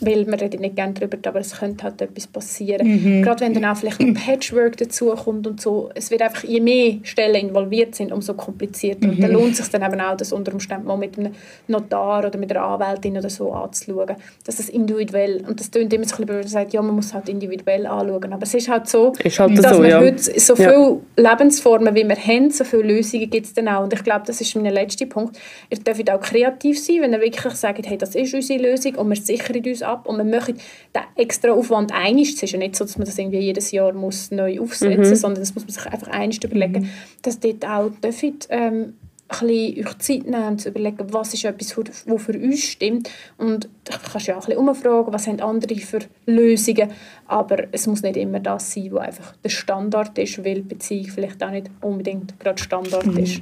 [0.00, 2.86] weil wir reden nicht gerne darüber, aber es könnte halt etwas passieren.
[2.86, 3.22] Mhm.
[3.22, 6.98] Gerade wenn dann auch vielleicht ein Patchwork dazukommt und so, es wird einfach, je mehr
[7.02, 9.06] Stellen involviert sind, umso komplizierter.
[9.06, 9.12] Mhm.
[9.12, 11.32] Und dann lohnt es sich dann eben auch, das unter Umständen mal mit einem
[11.68, 16.04] Notar oder mit einer Anwältin oder so anzuschauen, dass das individuell, und das klingt immer
[16.04, 18.88] so ein bisschen, man sagt, ja, man muss halt individuell anschauen, aber es ist halt
[18.88, 20.00] so, ist halt dass so, wir ja.
[20.00, 21.30] heute so viele ja.
[21.30, 23.82] Lebensformen, wie wir haben, so viele Lösungen gibt es dann auch.
[23.82, 25.38] Und ich glaube, das ist mein letzter Punkt.
[25.68, 29.08] Ihr dürft auch kreativ sein, wenn ihr wirklich sagt, hey, das ist unsere Lösung und
[29.08, 30.56] wir sichern uns ab und wir machen
[30.94, 32.34] den extra Aufwand einig.
[32.34, 35.10] Es ist ja nicht so, dass man das irgendwie jedes Jahr muss neu aufsetzen muss,
[35.10, 35.16] mhm.
[35.16, 36.90] sondern das muss man sich einfach einig überlegen, mhm.
[37.22, 38.94] dass dort auch dürfen, ähm,
[39.30, 43.10] ein bisschen euch Zeit nehmen, zu überlegen, was ist etwas, was für uns stimmt.
[43.38, 46.90] Und du kannst ja auch ein bisschen umfragen, was haben andere für Lösungen.
[47.30, 51.40] Aber es muss nicht immer das sein, was einfach der Standard ist, weil Beziehung vielleicht
[51.44, 53.18] auch nicht unbedingt gerade Standard mhm.
[53.18, 53.40] ist.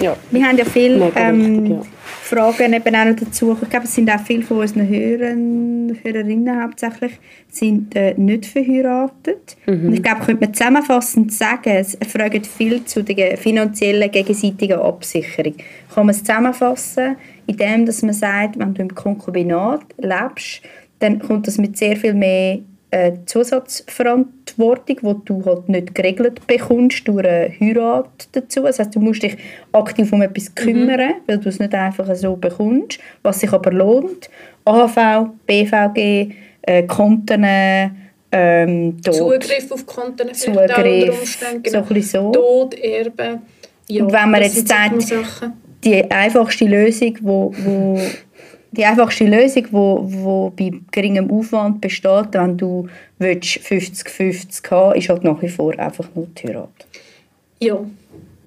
[0.00, 0.16] Ja.
[0.30, 1.82] Wir haben ja viele ähm, ja.
[2.22, 3.54] Fragen eben auch noch dazu.
[3.60, 9.58] Ich glaube, es sind auch viele von unseren Hörern, Hörerinnen hauptsächlich sind äh, nicht verheiratet.
[9.66, 9.88] Mhm.
[9.88, 15.56] Und ich glaube, könnte man zusammenfassend sagen, es fragen viel zu der finanziellen gegenseitigen Absicherung.
[15.94, 20.62] Kann man es zusammenfassen, indem dass man sagt, wenn du im Konkubinat lebst,
[21.00, 27.06] dann kommt das mit sehr viel mehr äh, Zusatzverantwortung, die du halt nicht geregelt bekommst
[27.06, 28.62] durch eine Heirat dazu.
[28.62, 29.36] Das heißt, du musst dich
[29.72, 31.14] aktiv um etwas kümmern, mhm.
[31.26, 34.30] weil du es nicht einfach so bekommst, was sich aber lohnt.
[34.64, 37.44] AHV, BVG, äh, Konten,
[38.30, 39.14] ähm, Tod.
[39.14, 41.62] Zugriff auf Konten vielleicht Zugriff, unter Umständen.
[41.62, 41.84] Genau.
[41.88, 42.32] So, so.
[42.32, 43.40] Tod, Erbe.
[43.88, 45.14] Ja, Und wenn man jetzt sagt,
[45.84, 48.00] die einfachste Lösung, wo, wo
[48.72, 52.88] die einfachste Lösung, die wo, wo bei geringem Aufwand besteht, wenn du
[53.20, 56.68] 50-50 haben ist halt nach wie vor einfach nur die Heirat.
[57.60, 57.78] Ja.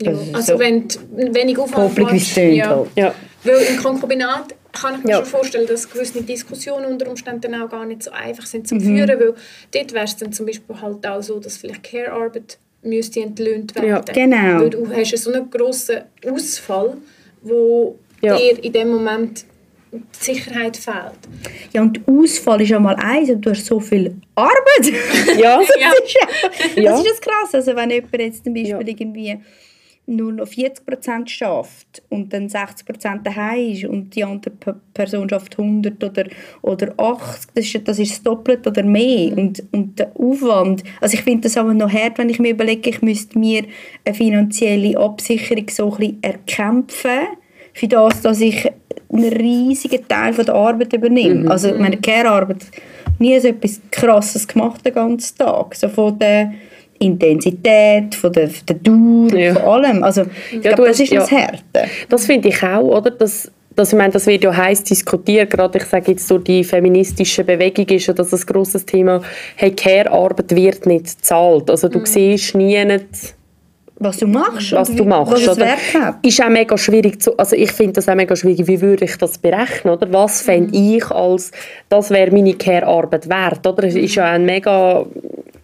[0.02, 0.12] ja.
[0.12, 1.00] Also, also wenn du
[1.34, 2.70] wenig Aufwand machst, ja.
[2.70, 2.88] Halt.
[2.96, 3.14] ja.
[3.44, 5.18] Weil im Konkubinat kann ich mir ja.
[5.18, 8.82] schon vorstellen, dass gewisse Diskussionen unter Umständen auch gar nicht so einfach sind zu mhm.
[8.82, 9.34] führen, weil
[9.72, 13.90] dort wäre es dann zum Beispiel halt auch so, dass vielleicht Care-Arbeit müsste entlöhnt werden.
[13.90, 14.62] Ja, genau.
[14.62, 16.98] Weil du hast so einen grossen Ausfall,
[17.42, 18.38] wo ja.
[18.38, 19.46] dir in dem Moment
[19.92, 21.20] die Sicherheit fehlt.
[21.74, 24.94] Ja, und Ausfall ist ja mal eins und du hast so viel Arbeit.
[25.38, 25.60] Ja.
[25.60, 27.54] das, Ist ja, das ist das krass.
[27.54, 29.40] Also wenn jemand jetzt zum Beispiel irgendwie
[30.08, 34.52] nur noch 40% schafft und dann 60% daheim ist und die andere
[34.94, 36.26] Person schafft 100 oder,
[36.62, 39.32] oder 80, das ist, das ist das Doppelte oder mehr.
[39.32, 39.38] Mhm.
[39.38, 42.90] Und, und der Aufwand, also ich finde das aber noch hart, wenn ich mir überlege,
[42.90, 43.66] ich müsste mir
[44.04, 47.20] eine finanzielle Absicherung so ein bisschen erkämpfen,
[47.74, 48.70] für das, dass ich
[49.12, 51.42] einen riesigen Teil von der Arbeit übernehme.
[51.42, 51.52] Mhm.
[51.52, 52.66] Also meine Care-Arbeit
[53.20, 55.76] nie so etwas Krasses gemacht den ganzen Tag.
[55.76, 56.52] So von der
[57.00, 59.54] Intensität, von der, von der Dauer, ja.
[59.54, 60.04] von allem.
[60.04, 61.90] Also, ich ja, glaube, das ist ja, das Härte.
[62.10, 63.12] Das finde ich auch, oder?
[63.12, 66.64] Das, das, ich meine, das wird ja heiß diskutiert, gerade ich sage jetzt durch die
[66.64, 69.22] feministische Bewegung ist ja das ein grosses Thema,
[69.56, 71.70] hey, Care-Arbeit wird nicht gezahlt.
[71.70, 72.06] Also du mhm.
[72.06, 73.36] siehst nie nicht,
[74.02, 75.78] was du machst, was du machst, was oder?
[76.24, 79.16] Ist auch mega schwierig zu, also ich finde das auch mega schwierig, wie würde ich
[79.18, 80.12] das berechnen, oder?
[80.12, 80.96] Was fände mhm.
[80.98, 81.52] ich als,
[81.88, 83.84] das wäre meine Care-Arbeit wert, oder?
[83.84, 85.06] Es ist ja ein mega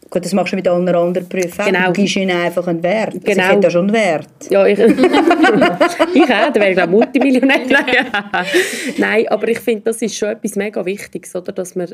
[0.10, 1.66] Gut, das machst du mit allen anderen Berufen.
[1.66, 1.88] Genau.
[1.88, 3.14] Du gibst ihnen einfach einen Wert.
[3.14, 3.44] Also genau.
[3.44, 4.30] ich hätte ja schon einen Wert.
[4.50, 6.54] Ja, ich, ich auch.
[6.54, 7.60] Dann wäre ich Multimillionär.
[8.98, 11.52] Nein, aber ich finde, das ist schon etwas mega Wichtiges, oder?
[11.52, 11.90] Dass man,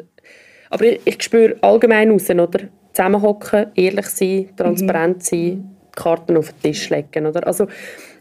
[0.69, 2.59] aber ich, ich spüre allgemein raus, oder?
[2.93, 5.21] Zusammenhocken, ehrlich sein, transparent mhm.
[5.21, 7.45] sein, Karten auf den Tisch legen, oder?
[7.45, 7.67] Also,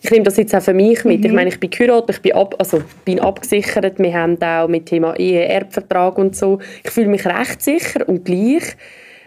[0.01, 1.21] ich nehme das jetzt auch für mich mit.
[1.21, 1.27] Mhm.
[1.27, 3.99] Ich meine, ich bin geheiratet, ich bin, ab, also, bin abgesichert.
[3.99, 6.59] Wir haben auch mit Thema Ehe, Erbvertrag und so.
[6.83, 8.77] Ich fühle mich recht sicher und gleich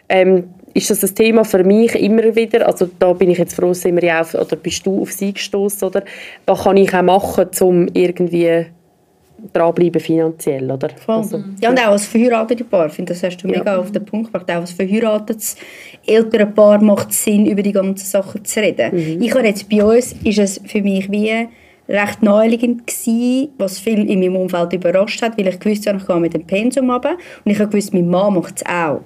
[0.09, 3.73] ähm, ist das ein Thema für mich immer wieder, also da bin ich jetzt froh,
[3.73, 6.03] sind wir ja auf, oder bist du auf sie gestoßen oder
[6.45, 8.65] was kann ich auch machen, um irgendwie
[9.53, 10.89] dranbleiben finanziell, oder?
[10.89, 11.15] Voll.
[11.15, 13.59] Also, ja, und auch als verheiratetes Paar, finde das hast du ja.
[13.59, 15.55] mega auf den Punkt gebracht, auch als verheiratetes
[16.05, 18.91] ältere Paar macht es Sinn, über die ganzen Sachen zu reden.
[18.93, 19.21] Mhm.
[19.21, 21.47] Ich habe jetzt bei uns, ist es für mich wie
[21.87, 26.07] recht naheliegend gewesen, was viel in meinem Umfeld überrascht hat, weil ich gewusst habe, ich
[26.07, 29.01] gehe mit dem Pensum runter und ich habe gewusst, meine Mama macht es auch.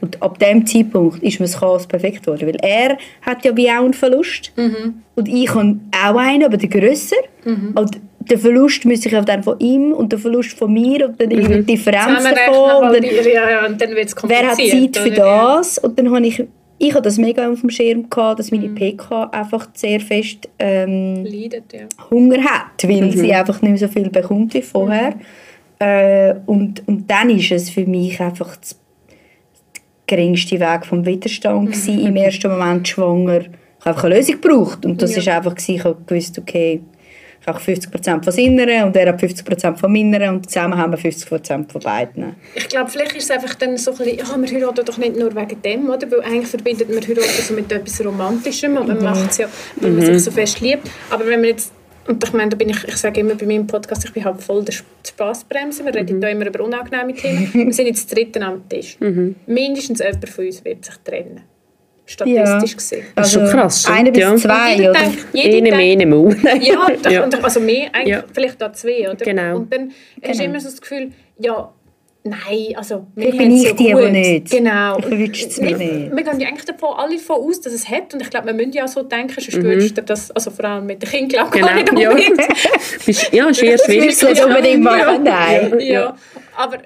[0.00, 3.70] Und ab dem Zeitpunkt ist mir das Chaos perfekt geworden, weil er hat ja wie
[3.70, 5.02] auch einen Verlust mhm.
[5.14, 7.16] und ich habe auch einen, aber der grösser.
[7.44, 7.72] Mhm.
[7.74, 11.28] Und der Verlust müsste ich dann von ihm und der Verlust von mir und dann
[11.28, 11.66] mhm.
[11.66, 12.86] die Differenz davon.
[12.86, 15.78] Und dann, ja, ja, und dann wer hat Zeit für das?
[15.78, 16.44] Und dann habe ich
[16.76, 21.24] ich hatte das mega auf dem Schirm, gehabt, dass meine PK einfach sehr fest ähm,
[21.24, 21.86] Leidet, ja.
[22.10, 25.14] Hunger hat, weil sie einfach nicht mehr so viel bekommt wie vorher.
[25.78, 28.76] Äh, und, und dann ist es für mich einfach das
[30.08, 32.06] der geringste Weg vom Widerstand gewesen.
[32.06, 33.40] Im ersten Moment schwanger.
[33.40, 35.18] Ich habe einfach eine Lösung gebraucht und das Ja.
[35.18, 36.80] ist einfach gewesen, ich habe gewusst, okay,
[37.46, 40.98] ich habe 50% von seiner und er hat 50% von meiner und zusammen haben wir
[40.98, 42.34] 50% von beiden.
[42.54, 45.16] Ich glaube, vielleicht ist es einfach dann so ein bisschen, ja, wir heiraten doch nicht
[45.18, 46.10] nur wegen dem, oder?
[46.10, 49.90] Weil eigentlich verbindet man heiraten so mit etwas Romantischem und man macht es ja, weil
[49.90, 50.90] man sich so fest liebt.
[51.10, 51.70] Aber wenn man jetzt,
[52.08, 54.40] und ich meine, da bin ich, ich sage immer bei meinem Podcast, ich bin halt
[54.42, 57.50] voll der Sp- Spassbremse, wir reden da immer über unangenehme Themen.
[57.52, 58.96] Wir sind jetzt das dritte am Tisch.
[59.46, 61.42] Mindestens jemand von uns wird sich trennen.
[62.06, 63.06] Statistisch gesehen.
[63.16, 64.36] Das ist schon krass, stimmt, Einer bis ja.
[64.36, 65.00] zwei, Jeder oder?
[65.00, 66.28] denkt- jeder Eine denkt- mehr, eine Mau.
[66.60, 67.28] Ja, das, Ja.
[67.42, 68.24] Also mehr, eigentlich Ja.
[68.32, 69.16] vielleicht da zwei, oder?
[69.24, 69.56] Genau.
[69.56, 69.90] Und dann
[70.22, 71.72] hast du immer so das Gefühl, ja,
[72.24, 74.02] nein, also wir Vielleicht bin ich ja die, gut.
[74.02, 74.50] die nicht.
[74.50, 74.98] Genau.
[74.98, 76.16] Ich verwünsche es mir wir, nicht.
[76.16, 78.54] wir gehen ja eigentlich davon, alle davon aus, dass es hat und ich glaube, wir
[78.54, 79.62] müssen ja so denken, sonst Mhm.
[79.64, 82.10] würdest du das, also vor allem mit den Kindern, glaube ich, Genau, gar nicht ja.
[82.10, 82.36] unbedingt.
[83.06, 84.02] Bist- Ja, ist eher Das schwierig.
[84.04, 85.80] willst du nicht unbedingt machen, nein.
[85.80, 86.14] Ja.
[86.56, 86.78] aber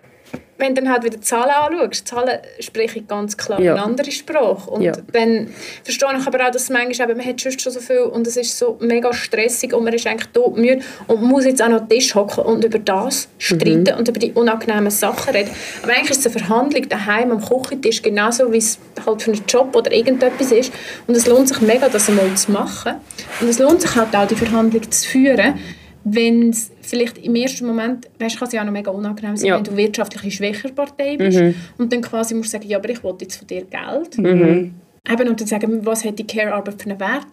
[0.59, 3.75] wenn du dann halt wieder Zahlen anschaust, Zahlen sprechen ganz klar Ja.
[3.75, 4.69] eine andere Sprache.
[4.71, 4.93] Und Ja.
[5.13, 5.49] dann
[5.85, 8.59] verstehe ich aber auch, dass manchmal eben, man hat schon so viel und es ist
[8.59, 11.81] so mega stressig und man ist eigentlich tot müde und man muss jetzt auch noch
[11.83, 13.99] am Tisch hocken und über das streiten Mhm.
[13.99, 15.51] und über die unangenehmen Sachen reden.
[15.83, 19.43] Aber eigentlich ist es eine Verhandlung daheim am Küchentisch genauso, wie es halt für einen
[19.47, 20.73] Job oder irgendetwas ist.
[21.07, 22.95] Und es lohnt sich mega, das einmal zu machen.
[23.41, 25.55] Und es lohnt sich halt auch, die Verhandlung zu führen,
[26.15, 29.49] wenn es vielleicht im ersten Moment, weißt, kann es ja auch noch mega unangenehm sein,
[29.49, 29.57] Ja.
[29.57, 31.41] wenn du wirtschaftlich eine schwächere Partei bist
[31.79, 34.19] und dann quasi musst du sagen, ja, aber ich will jetzt von dir Geld.
[34.19, 37.27] Eben, und dann sagen, was hat die Care-Arbeit für einen Wert?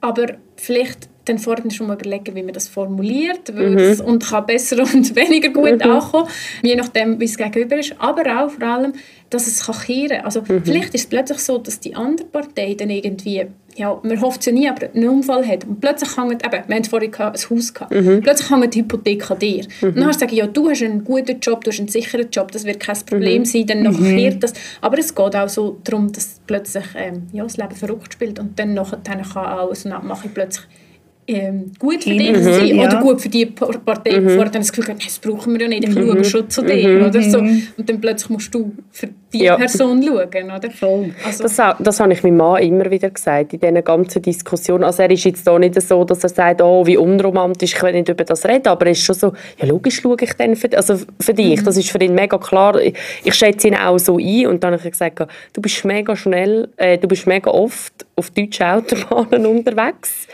[0.00, 4.78] Aber vielleicht dann vorher schon mal überlegen, wie man das formuliert es- und kann besser
[4.94, 6.28] und weniger gut ankommen,
[6.62, 7.94] je nachdem, wie es gegenüber ist.
[7.98, 8.92] Aber auch vor allem,
[9.30, 12.90] dass es kann kehren Also vielleicht ist es plötzlich so, dass die andere Partei dann
[12.90, 16.64] irgendwie, ja, man hofft es ja nie, aber einen Unfall hat und plötzlich hängt, eben,
[16.66, 17.90] wir haben vorhin ein Haus gehabt,
[18.22, 19.66] plötzlich hängt die Hypothek an dir.
[19.82, 22.50] Und dann hast du ja, du hast einen guten Job, du hast einen sicheren Job,
[22.52, 24.54] das wird kein Problem sein, dann nachher kehrt das.
[24.80, 28.58] Aber es geht auch so darum, dass plötzlich ähm, ja, das Leben verrückt spielt und
[28.58, 30.66] dann nachher kann auch so eine Abmachung plötzlich
[31.30, 32.84] ähm, gut für dich Mhm, sein ja.
[32.86, 35.60] oder gut für die Pa- Partei, die vorher dann das Gefühl hat, das brauchen wir
[35.60, 37.06] ja nicht, ich schaue schon zu dir.
[37.06, 37.38] Oder so.
[37.38, 39.56] Und dann plötzlich musst du für die Ja.
[39.56, 40.50] Person schauen.
[40.50, 40.70] Oder?
[40.70, 41.10] Voll.
[41.26, 44.84] Also, Das, das habe ich meinem Mann immer wieder gesagt, in diesen ganzen Diskussionen.
[44.84, 47.92] Also er ist jetzt da nicht so, dass er sagt, oh, wie unromantisch, ich will
[47.92, 50.74] nicht über das reden, aber er ist schon so, ja logisch schaue ich dann für,
[50.74, 51.62] also für dich.
[51.62, 52.80] Das ist für ihn mega klar.
[52.80, 55.20] Ich, ich schätze ihn auch so ein und dann habe ich gesagt,
[55.52, 60.26] du bist mega schnell, äh, du bist mega oft auf deutschen Autobahnen unterwegs.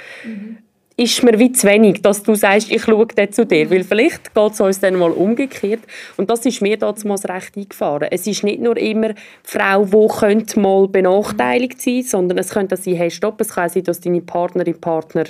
[0.97, 3.69] Ist mir wie zu wenig, dass du sagst, ich schaue dann zu dir.
[3.71, 5.81] Weil vielleicht geht es uns dann mal umgekehrt.
[6.17, 8.09] Und das ist mir damals recht eingefahren.
[8.11, 12.77] Es ist nicht nur immer die Frau, die könnte mal benachteiligt sein sondern es könnte
[12.77, 15.25] sein, hey, stopp, es kann sein, dass deine Partnerin, Partner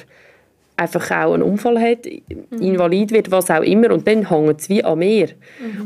[0.77, 2.07] einfach auch einen Unfall hat,
[2.51, 3.91] invalid wird, was auch immer.
[3.91, 5.29] Und dann hängt es wie an mir.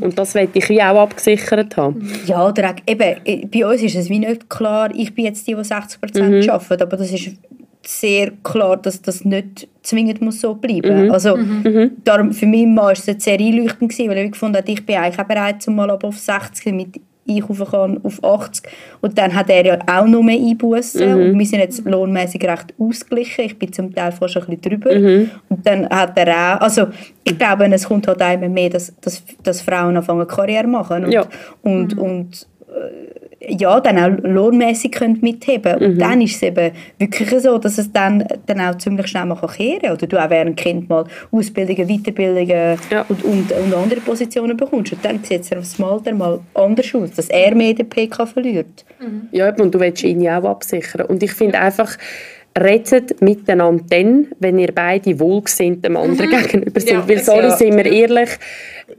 [0.01, 2.11] Und das wollte ich wie auch abgesichert haben.
[2.25, 5.47] Ja, oder auch, eben, äh, bei uns ist es wie nicht klar, ich bin jetzt
[5.47, 6.49] die, die 60% mhm.
[6.49, 7.31] arbeiten, aber das ist
[7.85, 11.13] sehr klar, dass das nicht zwingend muss so bleiben muss.
[11.13, 11.37] Also,
[12.03, 14.97] darum, für Mann war es jetzt sehr einleuchtend, gewesen, weil er gefunden hat, ich bin
[14.97, 18.63] eigentlich auch bereit, um mal ab auf 60, damit ich kann auf 80.
[19.01, 21.01] Und dann hat er ja auch noch mehr Einbußen.
[21.31, 23.45] Und wir sind jetzt lohnmäßig recht ausgeglichen.
[23.45, 24.89] Ich bin zum Teil fast ein bisschen drüber.
[25.49, 26.87] Und dann hat er auch, also
[27.23, 31.11] ich glaube, es kommt halt immer mehr, dass, dass, dass Frauen anfangen Karriere machen und,
[31.11, 31.25] Ja.
[31.61, 37.29] und, und äh, ja, dann auch lohnmäßig können mitheben Und dann ist es eben wirklich
[37.41, 39.91] so, dass es dann, dann auch ziemlich schnell mal kehren kann.
[39.93, 43.05] Oder du auch während Kind mal Ausbildungen, Weiterbildungen Ja.
[43.07, 44.91] und, und, und andere Positionen bekommst.
[44.91, 48.85] Und dann sieht es aufs Alter mal anders aus, dass er mehr den PK verliert.
[49.31, 51.05] Ja, eben, und du willst ihn ja auch absichern.
[51.05, 51.95] Und ich finde einfach,
[52.59, 56.91] redet miteinander dann, wenn ihr beide wohlgesinnt dem anderen gegenüber sind.
[56.91, 57.55] Ja, Weil, sorry, ja.
[57.55, 58.29] sind wir ehrlich,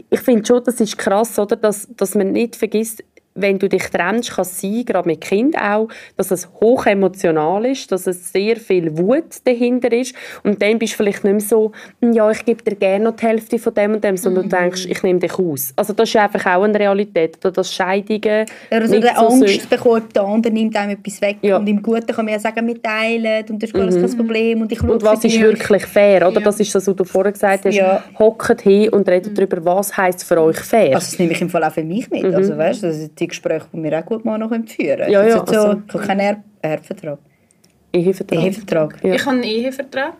[0.09, 1.57] ich finde schon, das ist krass, oder?
[1.57, 3.05] Dass, dass man nicht vergisst,
[3.43, 7.65] wenn du dich trennst, kann es sein, gerade mit Kind auch, dass es hoch emotional
[7.67, 11.41] ist, dass es sehr viel Wut dahinter ist und dann bist du vielleicht nicht mehr
[11.41, 14.49] so, «Hm, ja, ich gebe dir gerne noch die Hälfte von dem und dem, sondern
[14.49, 15.73] du denkst, ich nehme dich aus.
[15.77, 19.71] Also das ist einfach auch eine Realität, oder dass Scheidungen Also nicht der so Angst
[19.71, 21.39] bekommt, der andere nimmt einem etwas weg.
[21.43, 21.57] Ja.
[21.57, 24.61] Und im Guten kann man ja sagen, wir teilen und das ist alles kein Problem.
[24.63, 26.39] Und, ich Und was ist wirklich fair, oder?
[26.39, 26.45] Ja.
[26.45, 27.75] Das ist das, was du vorher gesagt hast.
[27.75, 28.03] Ja.
[28.19, 30.95] Hockt hin und redet darüber, was heisst für euch fair.
[30.95, 32.25] Also das nehme ich im Fall auch für mich mit.
[32.25, 35.11] Also weißt, das sind die Gespräche, die wir auch gut mal noch führen können.
[35.11, 37.19] Ja, ja, Also, so, also- ich habe keinen Er- Erbvertrag.
[37.93, 38.39] Ehevertrag.
[38.45, 39.03] Ehevertrag.
[39.05, 39.15] Ja.
[39.15, 40.13] Ich habe einen Ehevertrag.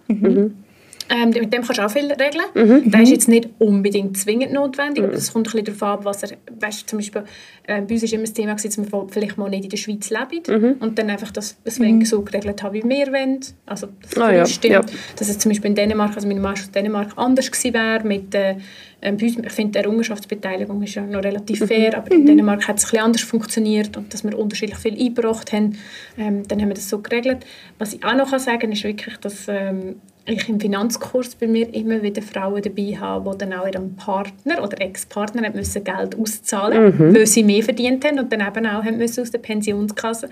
[1.11, 2.45] Ähm, mit dem kannst du auch viel regeln.
[2.55, 2.91] Mhm.
[2.91, 6.23] Das ist jetzt nicht unbedingt zwingend notwendig, aber es kommt ein bisschen darauf ab, was
[6.23, 7.25] er, weißt, zum Beispiel,
[7.67, 10.09] äh, bei uns war immer das Thema, dass wir vielleicht mal nicht in der Schweiz
[10.09, 10.77] leben mhm.
[10.79, 12.05] und dann einfach das deswegen mhm.
[12.05, 13.41] so geregelt haben, wie wir wollen.
[13.67, 14.47] Also das ah, ja.
[14.47, 14.75] stimmt.
[14.75, 14.83] Ja.
[15.17, 18.33] Dass es zum Beispiel in Dänemark, also meine Mann aus Dänemark, anders gewesen wäre mit
[18.35, 18.57] äh,
[19.03, 22.27] ähm, ich finde, die Errungenschaftsbeteiligung ist ja noch relativ fair, aber in mhm.
[22.27, 25.77] Dänemark hat es ein bisschen anders funktioniert und dass wir unterschiedlich viel eingebracht haben,
[26.19, 27.47] ähm, dann haben wir das so geregelt.
[27.79, 29.97] Was ich auch noch sagen kann, ist wirklich, dass ähm,
[30.33, 34.63] ich im Finanzkurs bei mir immer wieder Frauen dabei habe, die dann auch ihrem Partner
[34.63, 37.15] oder Ex-Partner müssen Geld auszahlen mhm.
[37.15, 40.29] weil sie mehr verdient haben und dann eben auch haben müssen aus der Pensionskasse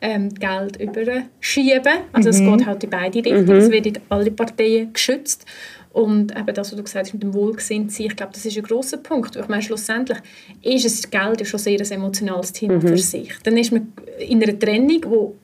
[0.00, 1.98] ähm, Geld überschieben.
[2.12, 2.34] Also mhm.
[2.34, 3.52] es geht halt in beide Richtungen, mhm.
[3.52, 5.46] es wird in alle Parteien geschützt.
[5.92, 8.56] Und eben das, was du gesagt hast mit dem Wohlgesinnt sein, ich glaube, das ist
[8.56, 9.36] ein grosser Punkt.
[9.36, 10.18] Ich meine, schlussendlich
[10.62, 12.80] ist es Geld ja schon sehr ein emotionales Thema mhm.
[12.80, 13.34] für sich.
[13.42, 15.36] Dann ist man in einer Trennung, wo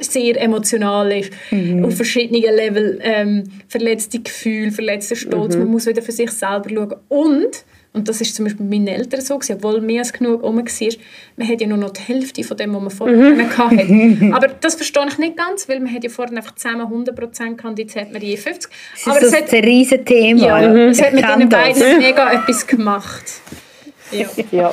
[0.00, 1.84] sehr emotional ist, mhm.
[1.84, 5.62] auf verschiedenen Level ähm, verletzte Gefühle, verletzter Stolz, mhm.
[5.62, 8.86] man muss wieder für sich selber schauen und und das ist zum Beispiel bei meinen
[8.86, 10.88] Eltern so, gewesen, obwohl mehr als genug rum war,
[11.36, 13.58] man hat ja nur noch die Hälfte von dem, was man vorher mhm.
[13.58, 14.30] hatte.
[14.32, 17.78] Aber das verstehe ich nicht ganz, weil man hat ja vorher einfach zusammen 100% gehabt,
[17.80, 18.70] jetzt hat man je 50.
[18.94, 20.60] Das Aber ist das ein riesiges Thema.
[20.60, 20.78] Ja, mhm.
[20.90, 23.24] es hat mit ihnen beiden mega etwas gemacht.
[24.50, 24.72] Ja.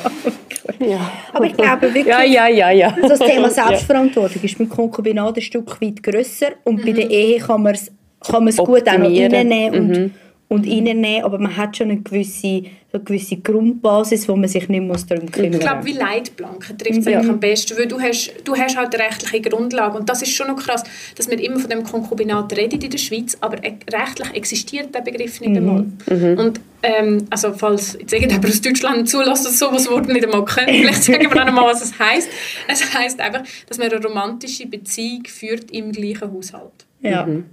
[0.80, 1.12] ja.
[1.32, 2.96] Aber ich glaube wirklich, ja, ja, ja, ja.
[3.00, 6.84] das Thema Selbstverantwortung ist mit Konkubinat ein Stück weit grösser und mhm.
[6.84, 10.10] bei der Ehe kann man es kann gut auch noch reinnehmen und mhm
[10.48, 12.64] und reinnehmen, aber man hat schon eine gewisse,
[12.98, 15.60] eine gewisse Grundbasis, wo man sich nicht muss darum kümmern muss.
[15.60, 17.20] Ich glaube, wie Leitplanken trifft es ja.
[17.20, 20.48] am besten, weil du hast, du hast halt eine rechtliche Grundlage und das ist schon
[20.48, 20.84] noch krass,
[21.16, 25.00] dass wir immer von dem Konkubinat reden in der Schweiz, aber e- rechtlich existiert der
[25.00, 25.86] Begriff nicht einmal.
[26.08, 26.38] Mhm.
[26.38, 30.70] Und ähm, also falls jetzt irgendjemand aus Deutschland zulässt, dass sowas Wort nicht einmal kennt,
[30.70, 32.28] vielleicht sagen wir auch noch mal, was es heisst.
[32.68, 36.86] Es heisst einfach, dass man eine romantische Beziehung führt im gleichen Haushalt.
[37.00, 37.26] Ja.
[37.26, 37.44] Mhm.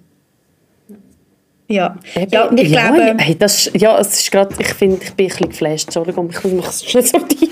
[1.68, 1.98] Ja,
[2.32, 3.16] ja ich ja, glaube...
[3.18, 6.44] Hey, das, ja, es ist grad, ich finde, ich bin ein bisschen geflasht, Entschuldigung, ich
[6.44, 7.52] muss mich schnell sortieren.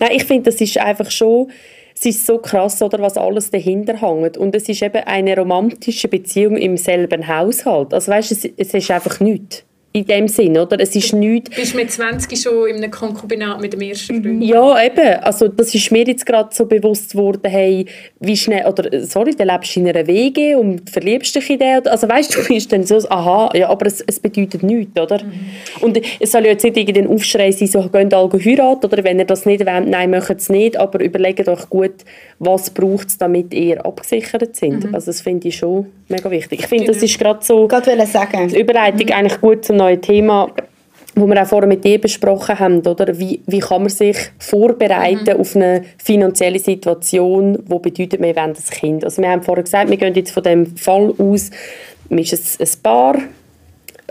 [0.00, 1.50] Nein, ich finde, das ist einfach schon...
[1.94, 4.36] Es ist so krass, oder, was alles dahinter hängt.
[4.36, 7.94] Und es ist eben eine romantische Beziehung im selben Haushalt.
[7.94, 9.64] Also weißt, es, es ist einfach nichts
[9.94, 10.80] in dem Sinn, oder?
[10.80, 11.50] Es ist nichts...
[11.50, 14.42] Du bist mit 20 schon in einem Konkubinat mit dem ersten Freund.
[14.42, 15.22] Ja, eben.
[15.22, 17.84] Also das ist mir jetzt gerade so bewusst geworden, hey,
[18.18, 22.08] wie schnell, oder sorry, du lebst in einer WG und verliebst dich in den, also
[22.08, 25.22] weißt du, du bist dann so, aha, ja, aber es, es bedeutet nichts, oder?
[25.22, 25.32] Mhm.
[25.82, 29.18] Und es soll ja jetzt nicht irgendein Aufschrei sein, so, geht alle heiraten, oder wenn
[29.18, 31.96] ihr das nicht wollt, nein, macht es nicht, aber überlegt euch gut,
[32.38, 34.84] was braucht es, damit ihr abgesichert sind.
[34.84, 34.94] Mhm.
[34.94, 36.60] Also das finde ich schon mega wichtig.
[36.60, 36.94] Ich finde, genau.
[36.94, 37.68] das ist gerade so...
[37.68, 38.48] Gerade sagen.
[38.48, 39.12] Die Überleitung mhm.
[39.12, 40.48] eigentlich gut zum neuen Thema,
[41.14, 43.18] wo wir auch vorher mit dir besprochen haben, oder?
[43.18, 45.40] Wie, wie kann man sich vorbereiten mhm.
[45.40, 49.04] auf eine finanzielle Situation, wo bedeutet, wir wollen das Kind.
[49.04, 51.50] Also wir haben vorher gesagt, wir gehen jetzt von dem Fall aus,
[52.08, 53.18] man ist ein, ein Paar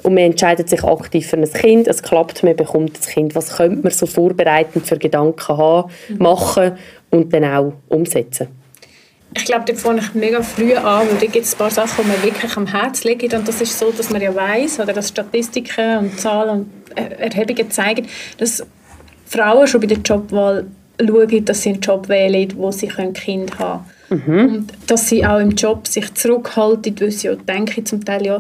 [0.04, 3.36] und man entscheidet sich aktiv für ein Kind, es klappt, man bekommt das Kind.
[3.36, 6.18] Was könnte man so vorbereitend für Gedanken haben, mhm.
[6.18, 6.74] machen
[7.10, 8.48] und dann auch umsetzen?
[9.34, 12.04] Ich glaube, da fange ich mega früh an, weil da gibt es ein paar Sachen,
[12.04, 13.34] die mir wirklich am Herzen liegen.
[13.34, 17.72] Und das ist so, dass man ja weiß oder dass Statistiken und Zahlen und Erhebungen
[17.72, 18.66] zeigen, dass
[19.26, 20.66] Frauen schon bei der Jobwahl
[21.00, 24.24] schauen, dass sie einen Job wählen, wo sie ein Kind haben können.
[24.26, 24.56] Mhm.
[24.56, 28.38] Und dass sie auch im Job sich zurückhalten, weil sie ja denken, zum Teil, ja,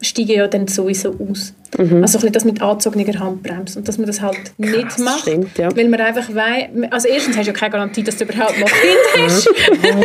[0.00, 1.52] ich steige ja dann sowieso aus.
[1.78, 2.02] Mhm.
[2.02, 5.56] Also ein das mit angezogener Handbremse und dass man das halt Krass, nicht macht, stimmt,
[5.56, 5.74] ja.
[5.76, 8.68] weil man einfach weiß, also erstens hast du ja keine Garantie, dass du überhaupt noch
[8.68, 9.48] Kind hast.
[9.70, 10.04] Mhm.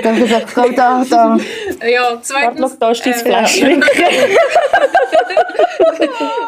[0.54, 1.38] komm da, da.
[1.88, 2.62] Ja, zweitens...
[2.62, 3.84] Warte, da ist dein äh, Fläschchen.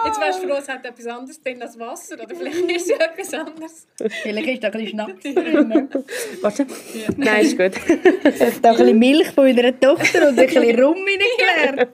[0.05, 2.89] Jetzt wärst du froh, es hat etwas anderes drin als Wasser oder vielleicht ist es
[2.89, 3.87] ja etwas anderes.
[4.23, 5.89] Vielleicht ist da ein bisschen Schnaps drin.
[6.41, 6.63] Warte.
[6.63, 7.07] Ja.
[7.17, 7.71] Nein, ist gut.
[8.23, 11.89] Es hat da ein bisschen Milch von meiner Tochter und ein bisschen Rum reingeleert.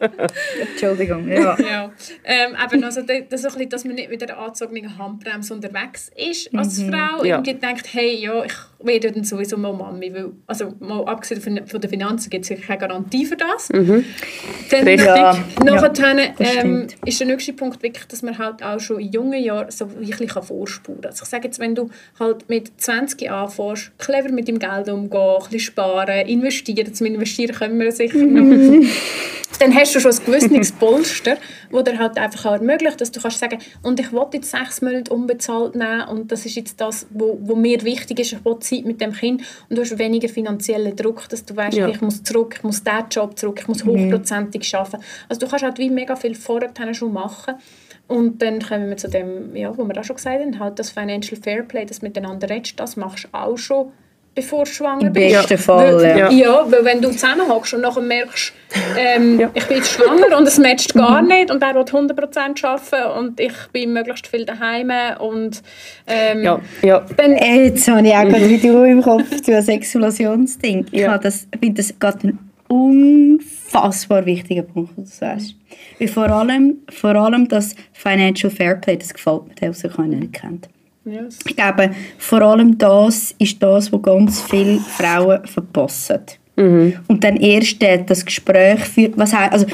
[0.59, 1.57] Entschuldigung, ja.
[1.59, 1.91] ja.
[2.23, 6.53] Ähm, aber also das so bisschen, dass man nicht mit einer angezogenen Handbremse unterwegs ist
[6.55, 6.91] als mhm.
[6.91, 7.23] Frau.
[7.23, 7.35] Ja.
[7.35, 10.13] Irgendwie denkt, hey, ja, ich werde dann sowieso mal Mami.
[10.13, 13.69] Weil, also mal abgesehen von, von den Finanzen gibt es keine Garantie für das.
[13.69, 14.05] Mhm.
[14.69, 15.05] Dann Richtig.
[15.05, 15.37] Ja.
[15.63, 19.71] Nachher ähm, ist der nächste Punkt wirklich, dass man halt auch schon in jungen Jahren
[19.71, 21.11] so wirklich vorspuren kann.
[21.11, 25.21] Also ich sage jetzt, wenn du halt mit 20 anfängst, clever mit dem Geld umgehen,
[25.21, 28.43] ein bisschen sparen, investieren, zum Investieren können wir sicher noch
[29.63, 31.37] dann hast du schon ein gewisses Polster,
[31.71, 34.81] das dir halt einfach auch ermöglicht, dass du kannst sagen, und ich will jetzt sechs
[34.81, 38.59] Monate unbezahlt nehmen und das ist jetzt das, wo, wo mir wichtig ist, ich will
[38.59, 41.87] Zeit mit dem Kind und du hast weniger finanziellen Druck, dass du weißt, ja.
[41.87, 44.11] ich muss zurück, ich muss diesen Job zurück, ich muss mhm.
[44.11, 45.03] hochprozentig arbeiten.
[45.29, 47.55] Also du kannst halt wie mega viel vorher schon machen
[48.07, 50.89] und dann kommen wir zu dem, ja, wo wir auch schon gesagt haben, halt das
[50.91, 53.93] Financial Fairplay, das miteinander redest, das machst du auch schon
[54.35, 55.33] bevor du schwanger Im bist.
[55.35, 56.29] besten Fall, weil, ja.
[56.31, 56.65] ja.
[56.69, 58.53] weil wenn du zusammenhockst und nachher merkst,
[58.97, 59.49] ähm, Ja.
[59.53, 63.39] ich bin jetzt schwanger und es matcht gar nicht und er will 100% arbeiten und
[63.39, 65.61] ich bin möglichst viel daheim und
[66.07, 67.05] ähm, Ja, ja.
[67.17, 70.85] dann Äh, Jetzt habe ich auch gerade wie du im Kopf zu einem Sexualisationsding.
[70.91, 71.17] Ich Ja.
[71.17, 75.55] das- finde das gerade ein unfassbar wichtiger Punkt, was du sagst.
[75.99, 79.69] Weil vor allem, vor allem das Financial Fairplay, das gefällt mir, der,
[80.13, 80.69] ich nicht kennt.
[81.05, 81.39] Yes.
[81.45, 86.19] Ich glaube, vor allem das ist das, was ganz viele Frauen verpassen.
[87.07, 89.65] Und dann erst das Gespräch führt, was heißt, also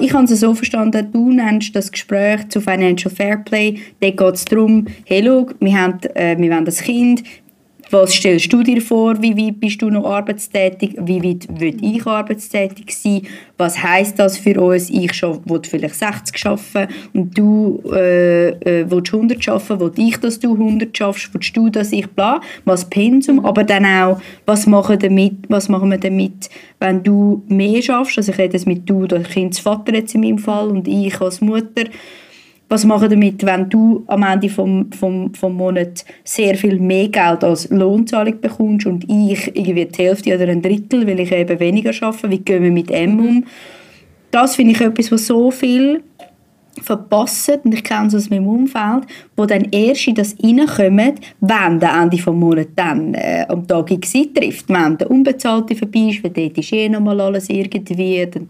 [0.00, 4.44] ich habe es so verstanden, du nennst das Gespräch zu Financial Fairplay, da geht es
[4.44, 7.22] darum, hey, schau, wir, haben, äh, wir wollen das Kind,
[7.90, 12.06] was stellst du dir vor, wie weit bist du noch arbeitstätig, wie weit will ich
[12.06, 13.22] arbeitstätig sein,
[13.56, 19.14] was heißt das für uns, ich will vielleicht 60 arbeiten und du äh, äh, willst
[19.14, 23.44] 100 arbeiten, will ich, dass du 100 schaffst, willst du, dass ich bla, was Pensum,
[23.44, 28.32] aber dann auch, was machen, damit, was machen wir damit, wenn du mehr schaffst, also
[28.32, 31.84] ich rede jetzt mit du, der Kindsvater jetzt in meinem Fall und ich als Mutter,
[32.68, 37.42] was machen damit, wenn du am Ende vom, vom, vom Monat sehr viel mehr Geld
[37.42, 41.92] als Lohnzahlung bekommst und ich irgendwie die Hälfte oder ein Drittel, weil ich eben weniger
[42.00, 42.30] arbeite?
[42.30, 43.44] Wie gehen wir mit dem um?
[44.30, 46.02] Das finde ich etwas, was so viel
[46.82, 49.04] verpassen, und ich kenne es aus meinem Umfeld,
[49.36, 53.90] wo dann erst in das reinkommen, wenn der Ende des Monats dann äh, am Tag
[53.90, 58.48] X trifft, wenn der Unbezahlte vorbei ist, weil dort ist eh nochmal alles irgendwie, dann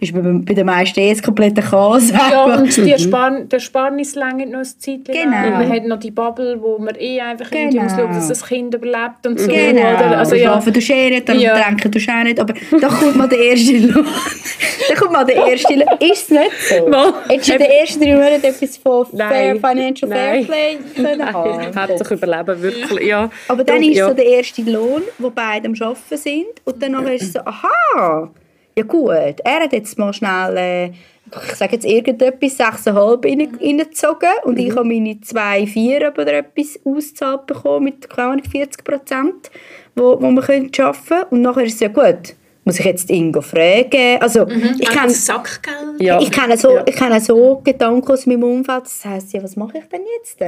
[0.00, 2.10] ist bei, bei den meisten eh das komplette Chaos.
[2.10, 5.04] Ja, und die Spar der Sparnis länger noch ein Zeit.
[5.04, 5.44] Genau.
[5.46, 7.82] Und man hat noch die Bubble, wo man eh einfach irgendwie Genau.
[7.84, 9.48] muss schauen, dass das Kind überlebt und so.
[9.48, 10.18] Genau, Oder?
[10.18, 10.50] Also, du ja.
[10.52, 11.60] schlafen tust eh nicht, darum Ja.
[11.60, 14.06] trinken tust auch nicht, aber da kommt mal der erste Lohn.
[14.88, 15.88] da kommt mal der erste Lohn.
[16.00, 16.88] Ist es nicht so?
[16.88, 17.12] Mal.
[17.28, 19.56] Hättest du in den ersten drei Monaten etwas von Fair.
[19.56, 20.44] Financial Nein.
[20.46, 21.74] Fairplay können haben?
[21.76, 23.30] Hat sich überleben, wirklich, ja.
[23.48, 24.08] Aber dann Du, ist ja.
[24.08, 26.46] so der erste Lohn, wo beide am Arbeiten sind.
[26.64, 28.30] Und dann ist es so, aha,
[28.76, 29.10] ja gut,
[29.44, 30.86] er hat jetzt mal schnell, äh,
[31.48, 37.46] ich sage jetzt irgendetwas, 6,5 rein- reingezogen und ich habe meine 2,4 oder etwas ausgezahlt
[37.46, 39.50] bekommen mit keine Ahnung, 40 Prozent,
[39.94, 41.04] wo, wo können arbeiten.
[41.06, 41.24] Können.
[41.30, 42.34] Und nachher ist es ja gut,
[42.70, 44.20] muss ich jetzt Ingo fragen?
[44.20, 45.10] Also ich Auch kann...
[45.10, 46.00] Sackgeld.
[46.00, 46.20] Ja.
[46.20, 46.84] Ich kenne so, Ja.
[46.86, 48.84] ich kenne so Gedanken aus meinem Umfeld.
[48.84, 50.38] Das heisst, ja, was mache ich denn jetzt?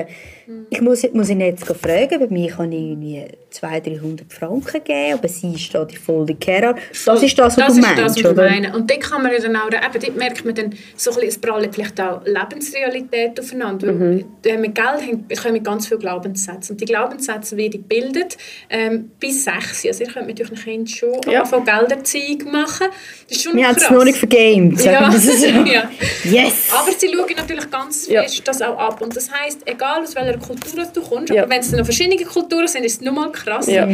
[0.70, 5.18] Ich muss, muss ihn jetzt fragen, bei mir kann ich irgendwie 200, 300 Franken geben,
[5.18, 6.74] aber sie steht in voller Care.
[7.04, 8.46] Das ist das, was das du ist meinst, das, was oder?
[8.46, 8.76] ich meine.
[8.76, 11.28] Und dort kann man ja dann auch, eben, dort merkt man dann so ein bisschen,
[11.28, 13.92] es prallen vielleicht auch Lebensrealität aufeinander.
[13.92, 14.24] Mhm.
[14.44, 16.72] Weil, mit Geld kommen ganz viele Glaubenssätze.
[16.72, 18.36] Und die Glaubenssätze werden gebildet
[18.70, 19.84] ähm, bis sechs.
[19.86, 21.40] Also ihr könnt mit euren Kindern schon Ja.
[21.42, 21.64] anfangen,
[22.12, 22.86] Gelderziehung machen.
[23.28, 25.10] Das ist schon Wir haben es noch nicht vergamed, Ja.
[25.12, 25.30] so.
[25.46, 25.90] ja.
[26.24, 26.70] Yes!
[26.72, 28.22] Aber sie schauen natürlich ganz Ja.
[28.22, 29.00] fest das auch ab.
[29.00, 31.42] Und das heisst, egal aus welcher Kultur du kommst, Ja.
[31.42, 33.66] aber wenn es noch verschiedene Kulturen sind, ist es noch mal krass.
[33.66, 33.86] Ja.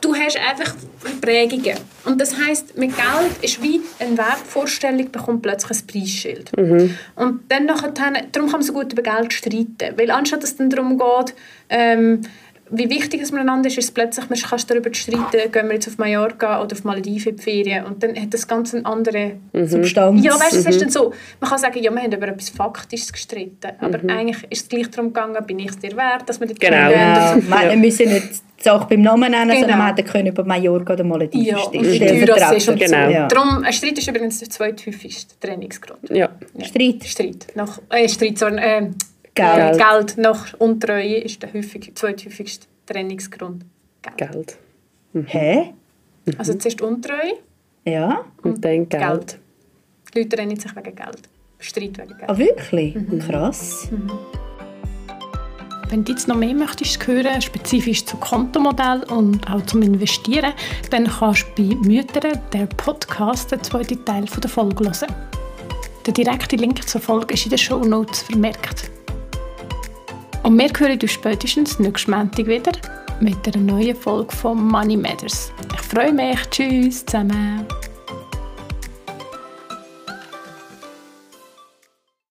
[0.00, 0.74] Du hast einfach
[1.22, 1.78] Prägungen.
[2.04, 6.50] Und das heisst, mit Geld ist wie eine Wertvorstellung bekommt plötzlich ein Preisschild.
[7.16, 9.96] Und dann nachher, darum kann man so gut über Geld streiten.
[9.96, 11.34] Weil anstatt dass es dann darum geht,
[11.70, 12.20] ähm,
[12.76, 15.98] wie wichtig es miteinander ist, ist plötzlich, man kann darüber streiten, gehen wir jetzt auf
[15.98, 17.84] Mallorca oder auf Malediven in die Ferien.
[17.86, 19.32] Und dann hat das Ganze eine andere
[19.64, 20.24] Substanz.
[20.24, 22.50] ja, weißt du, es ist dann so, man kann sagen, ja, wir haben über etwas
[22.50, 26.40] Faktisches gestritten, aber eigentlich ist es gleich darum gegangen, bin ich es dir wert, dass
[26.40, 26.90] wir dort Genau.
[26.90, 29.78] Ja, Und- wir wir müssen nicht die Sache beim Namen nennen, sondern Genau.
[29.84, 31.80] wir hätten können über Mallorca oder Malediven Ja, stehen.
[31.80, 33.06] und wie teuer das ist und Genau.
[33.06, 33.12] so.
[33.12, 33.26] Ja.
[33.28, 36.08] Darum, ein Streit ist übrigens der zweithäufigste Trainingsgrund.
[36.10, 36.30] Ja.
[36.62, 37.04] Streit.
[37.04, 37.46] Streit.
[37.54, 38.88] Nach, äh, Streit, sorry, äh,
[39.34, 39.76] Geld.
[39.76, 39.78] Geld.
[39.78, 43.64] Geld nach Untreue ist der häufig, zweithäufigste Trainingsgrund.
[44.02, 44.16] Geld.
[44.16, 44.58] Geld.
[45.26, 45.74] Hä?
[46.38, 47.34] Also zuerst Untreue,
[47.84, 48.24] Ja?
[48.42, 49.02] Und dann Geld.
[49.02, 49.38] Geld.
[50.14, 51.28] Die Leute trennen sich wegen Geld.
[51.58, 52.30] Streit wegen Geld.
[52.30, 52.94] Ah, wirklich?
[52.94, 53.18] Mhm.
[53.18, 53.88] Krass.
[55.90, 60.52] Wenn du jetzt noch mehr möchtest hören, spezifisch zu Kontomodell und auch zum Investieren,
[60.90, 65.14] dann kannst du bei Müttern den Podcast, den zweiten Teil von der Folge hören.
[66.06, 68.90] Der direkte Link zur Folge ist in den Show Notes vermerkt.
[70.44, 72.72] Und wir hören uns spätestens nächsten Montag wieder
[73.18, 75.50] mit einer neuen Folge von Money Matters.
[75.72, 76.38] Ich freue mich.
[76.50, 77.66] Tschüss zusammen.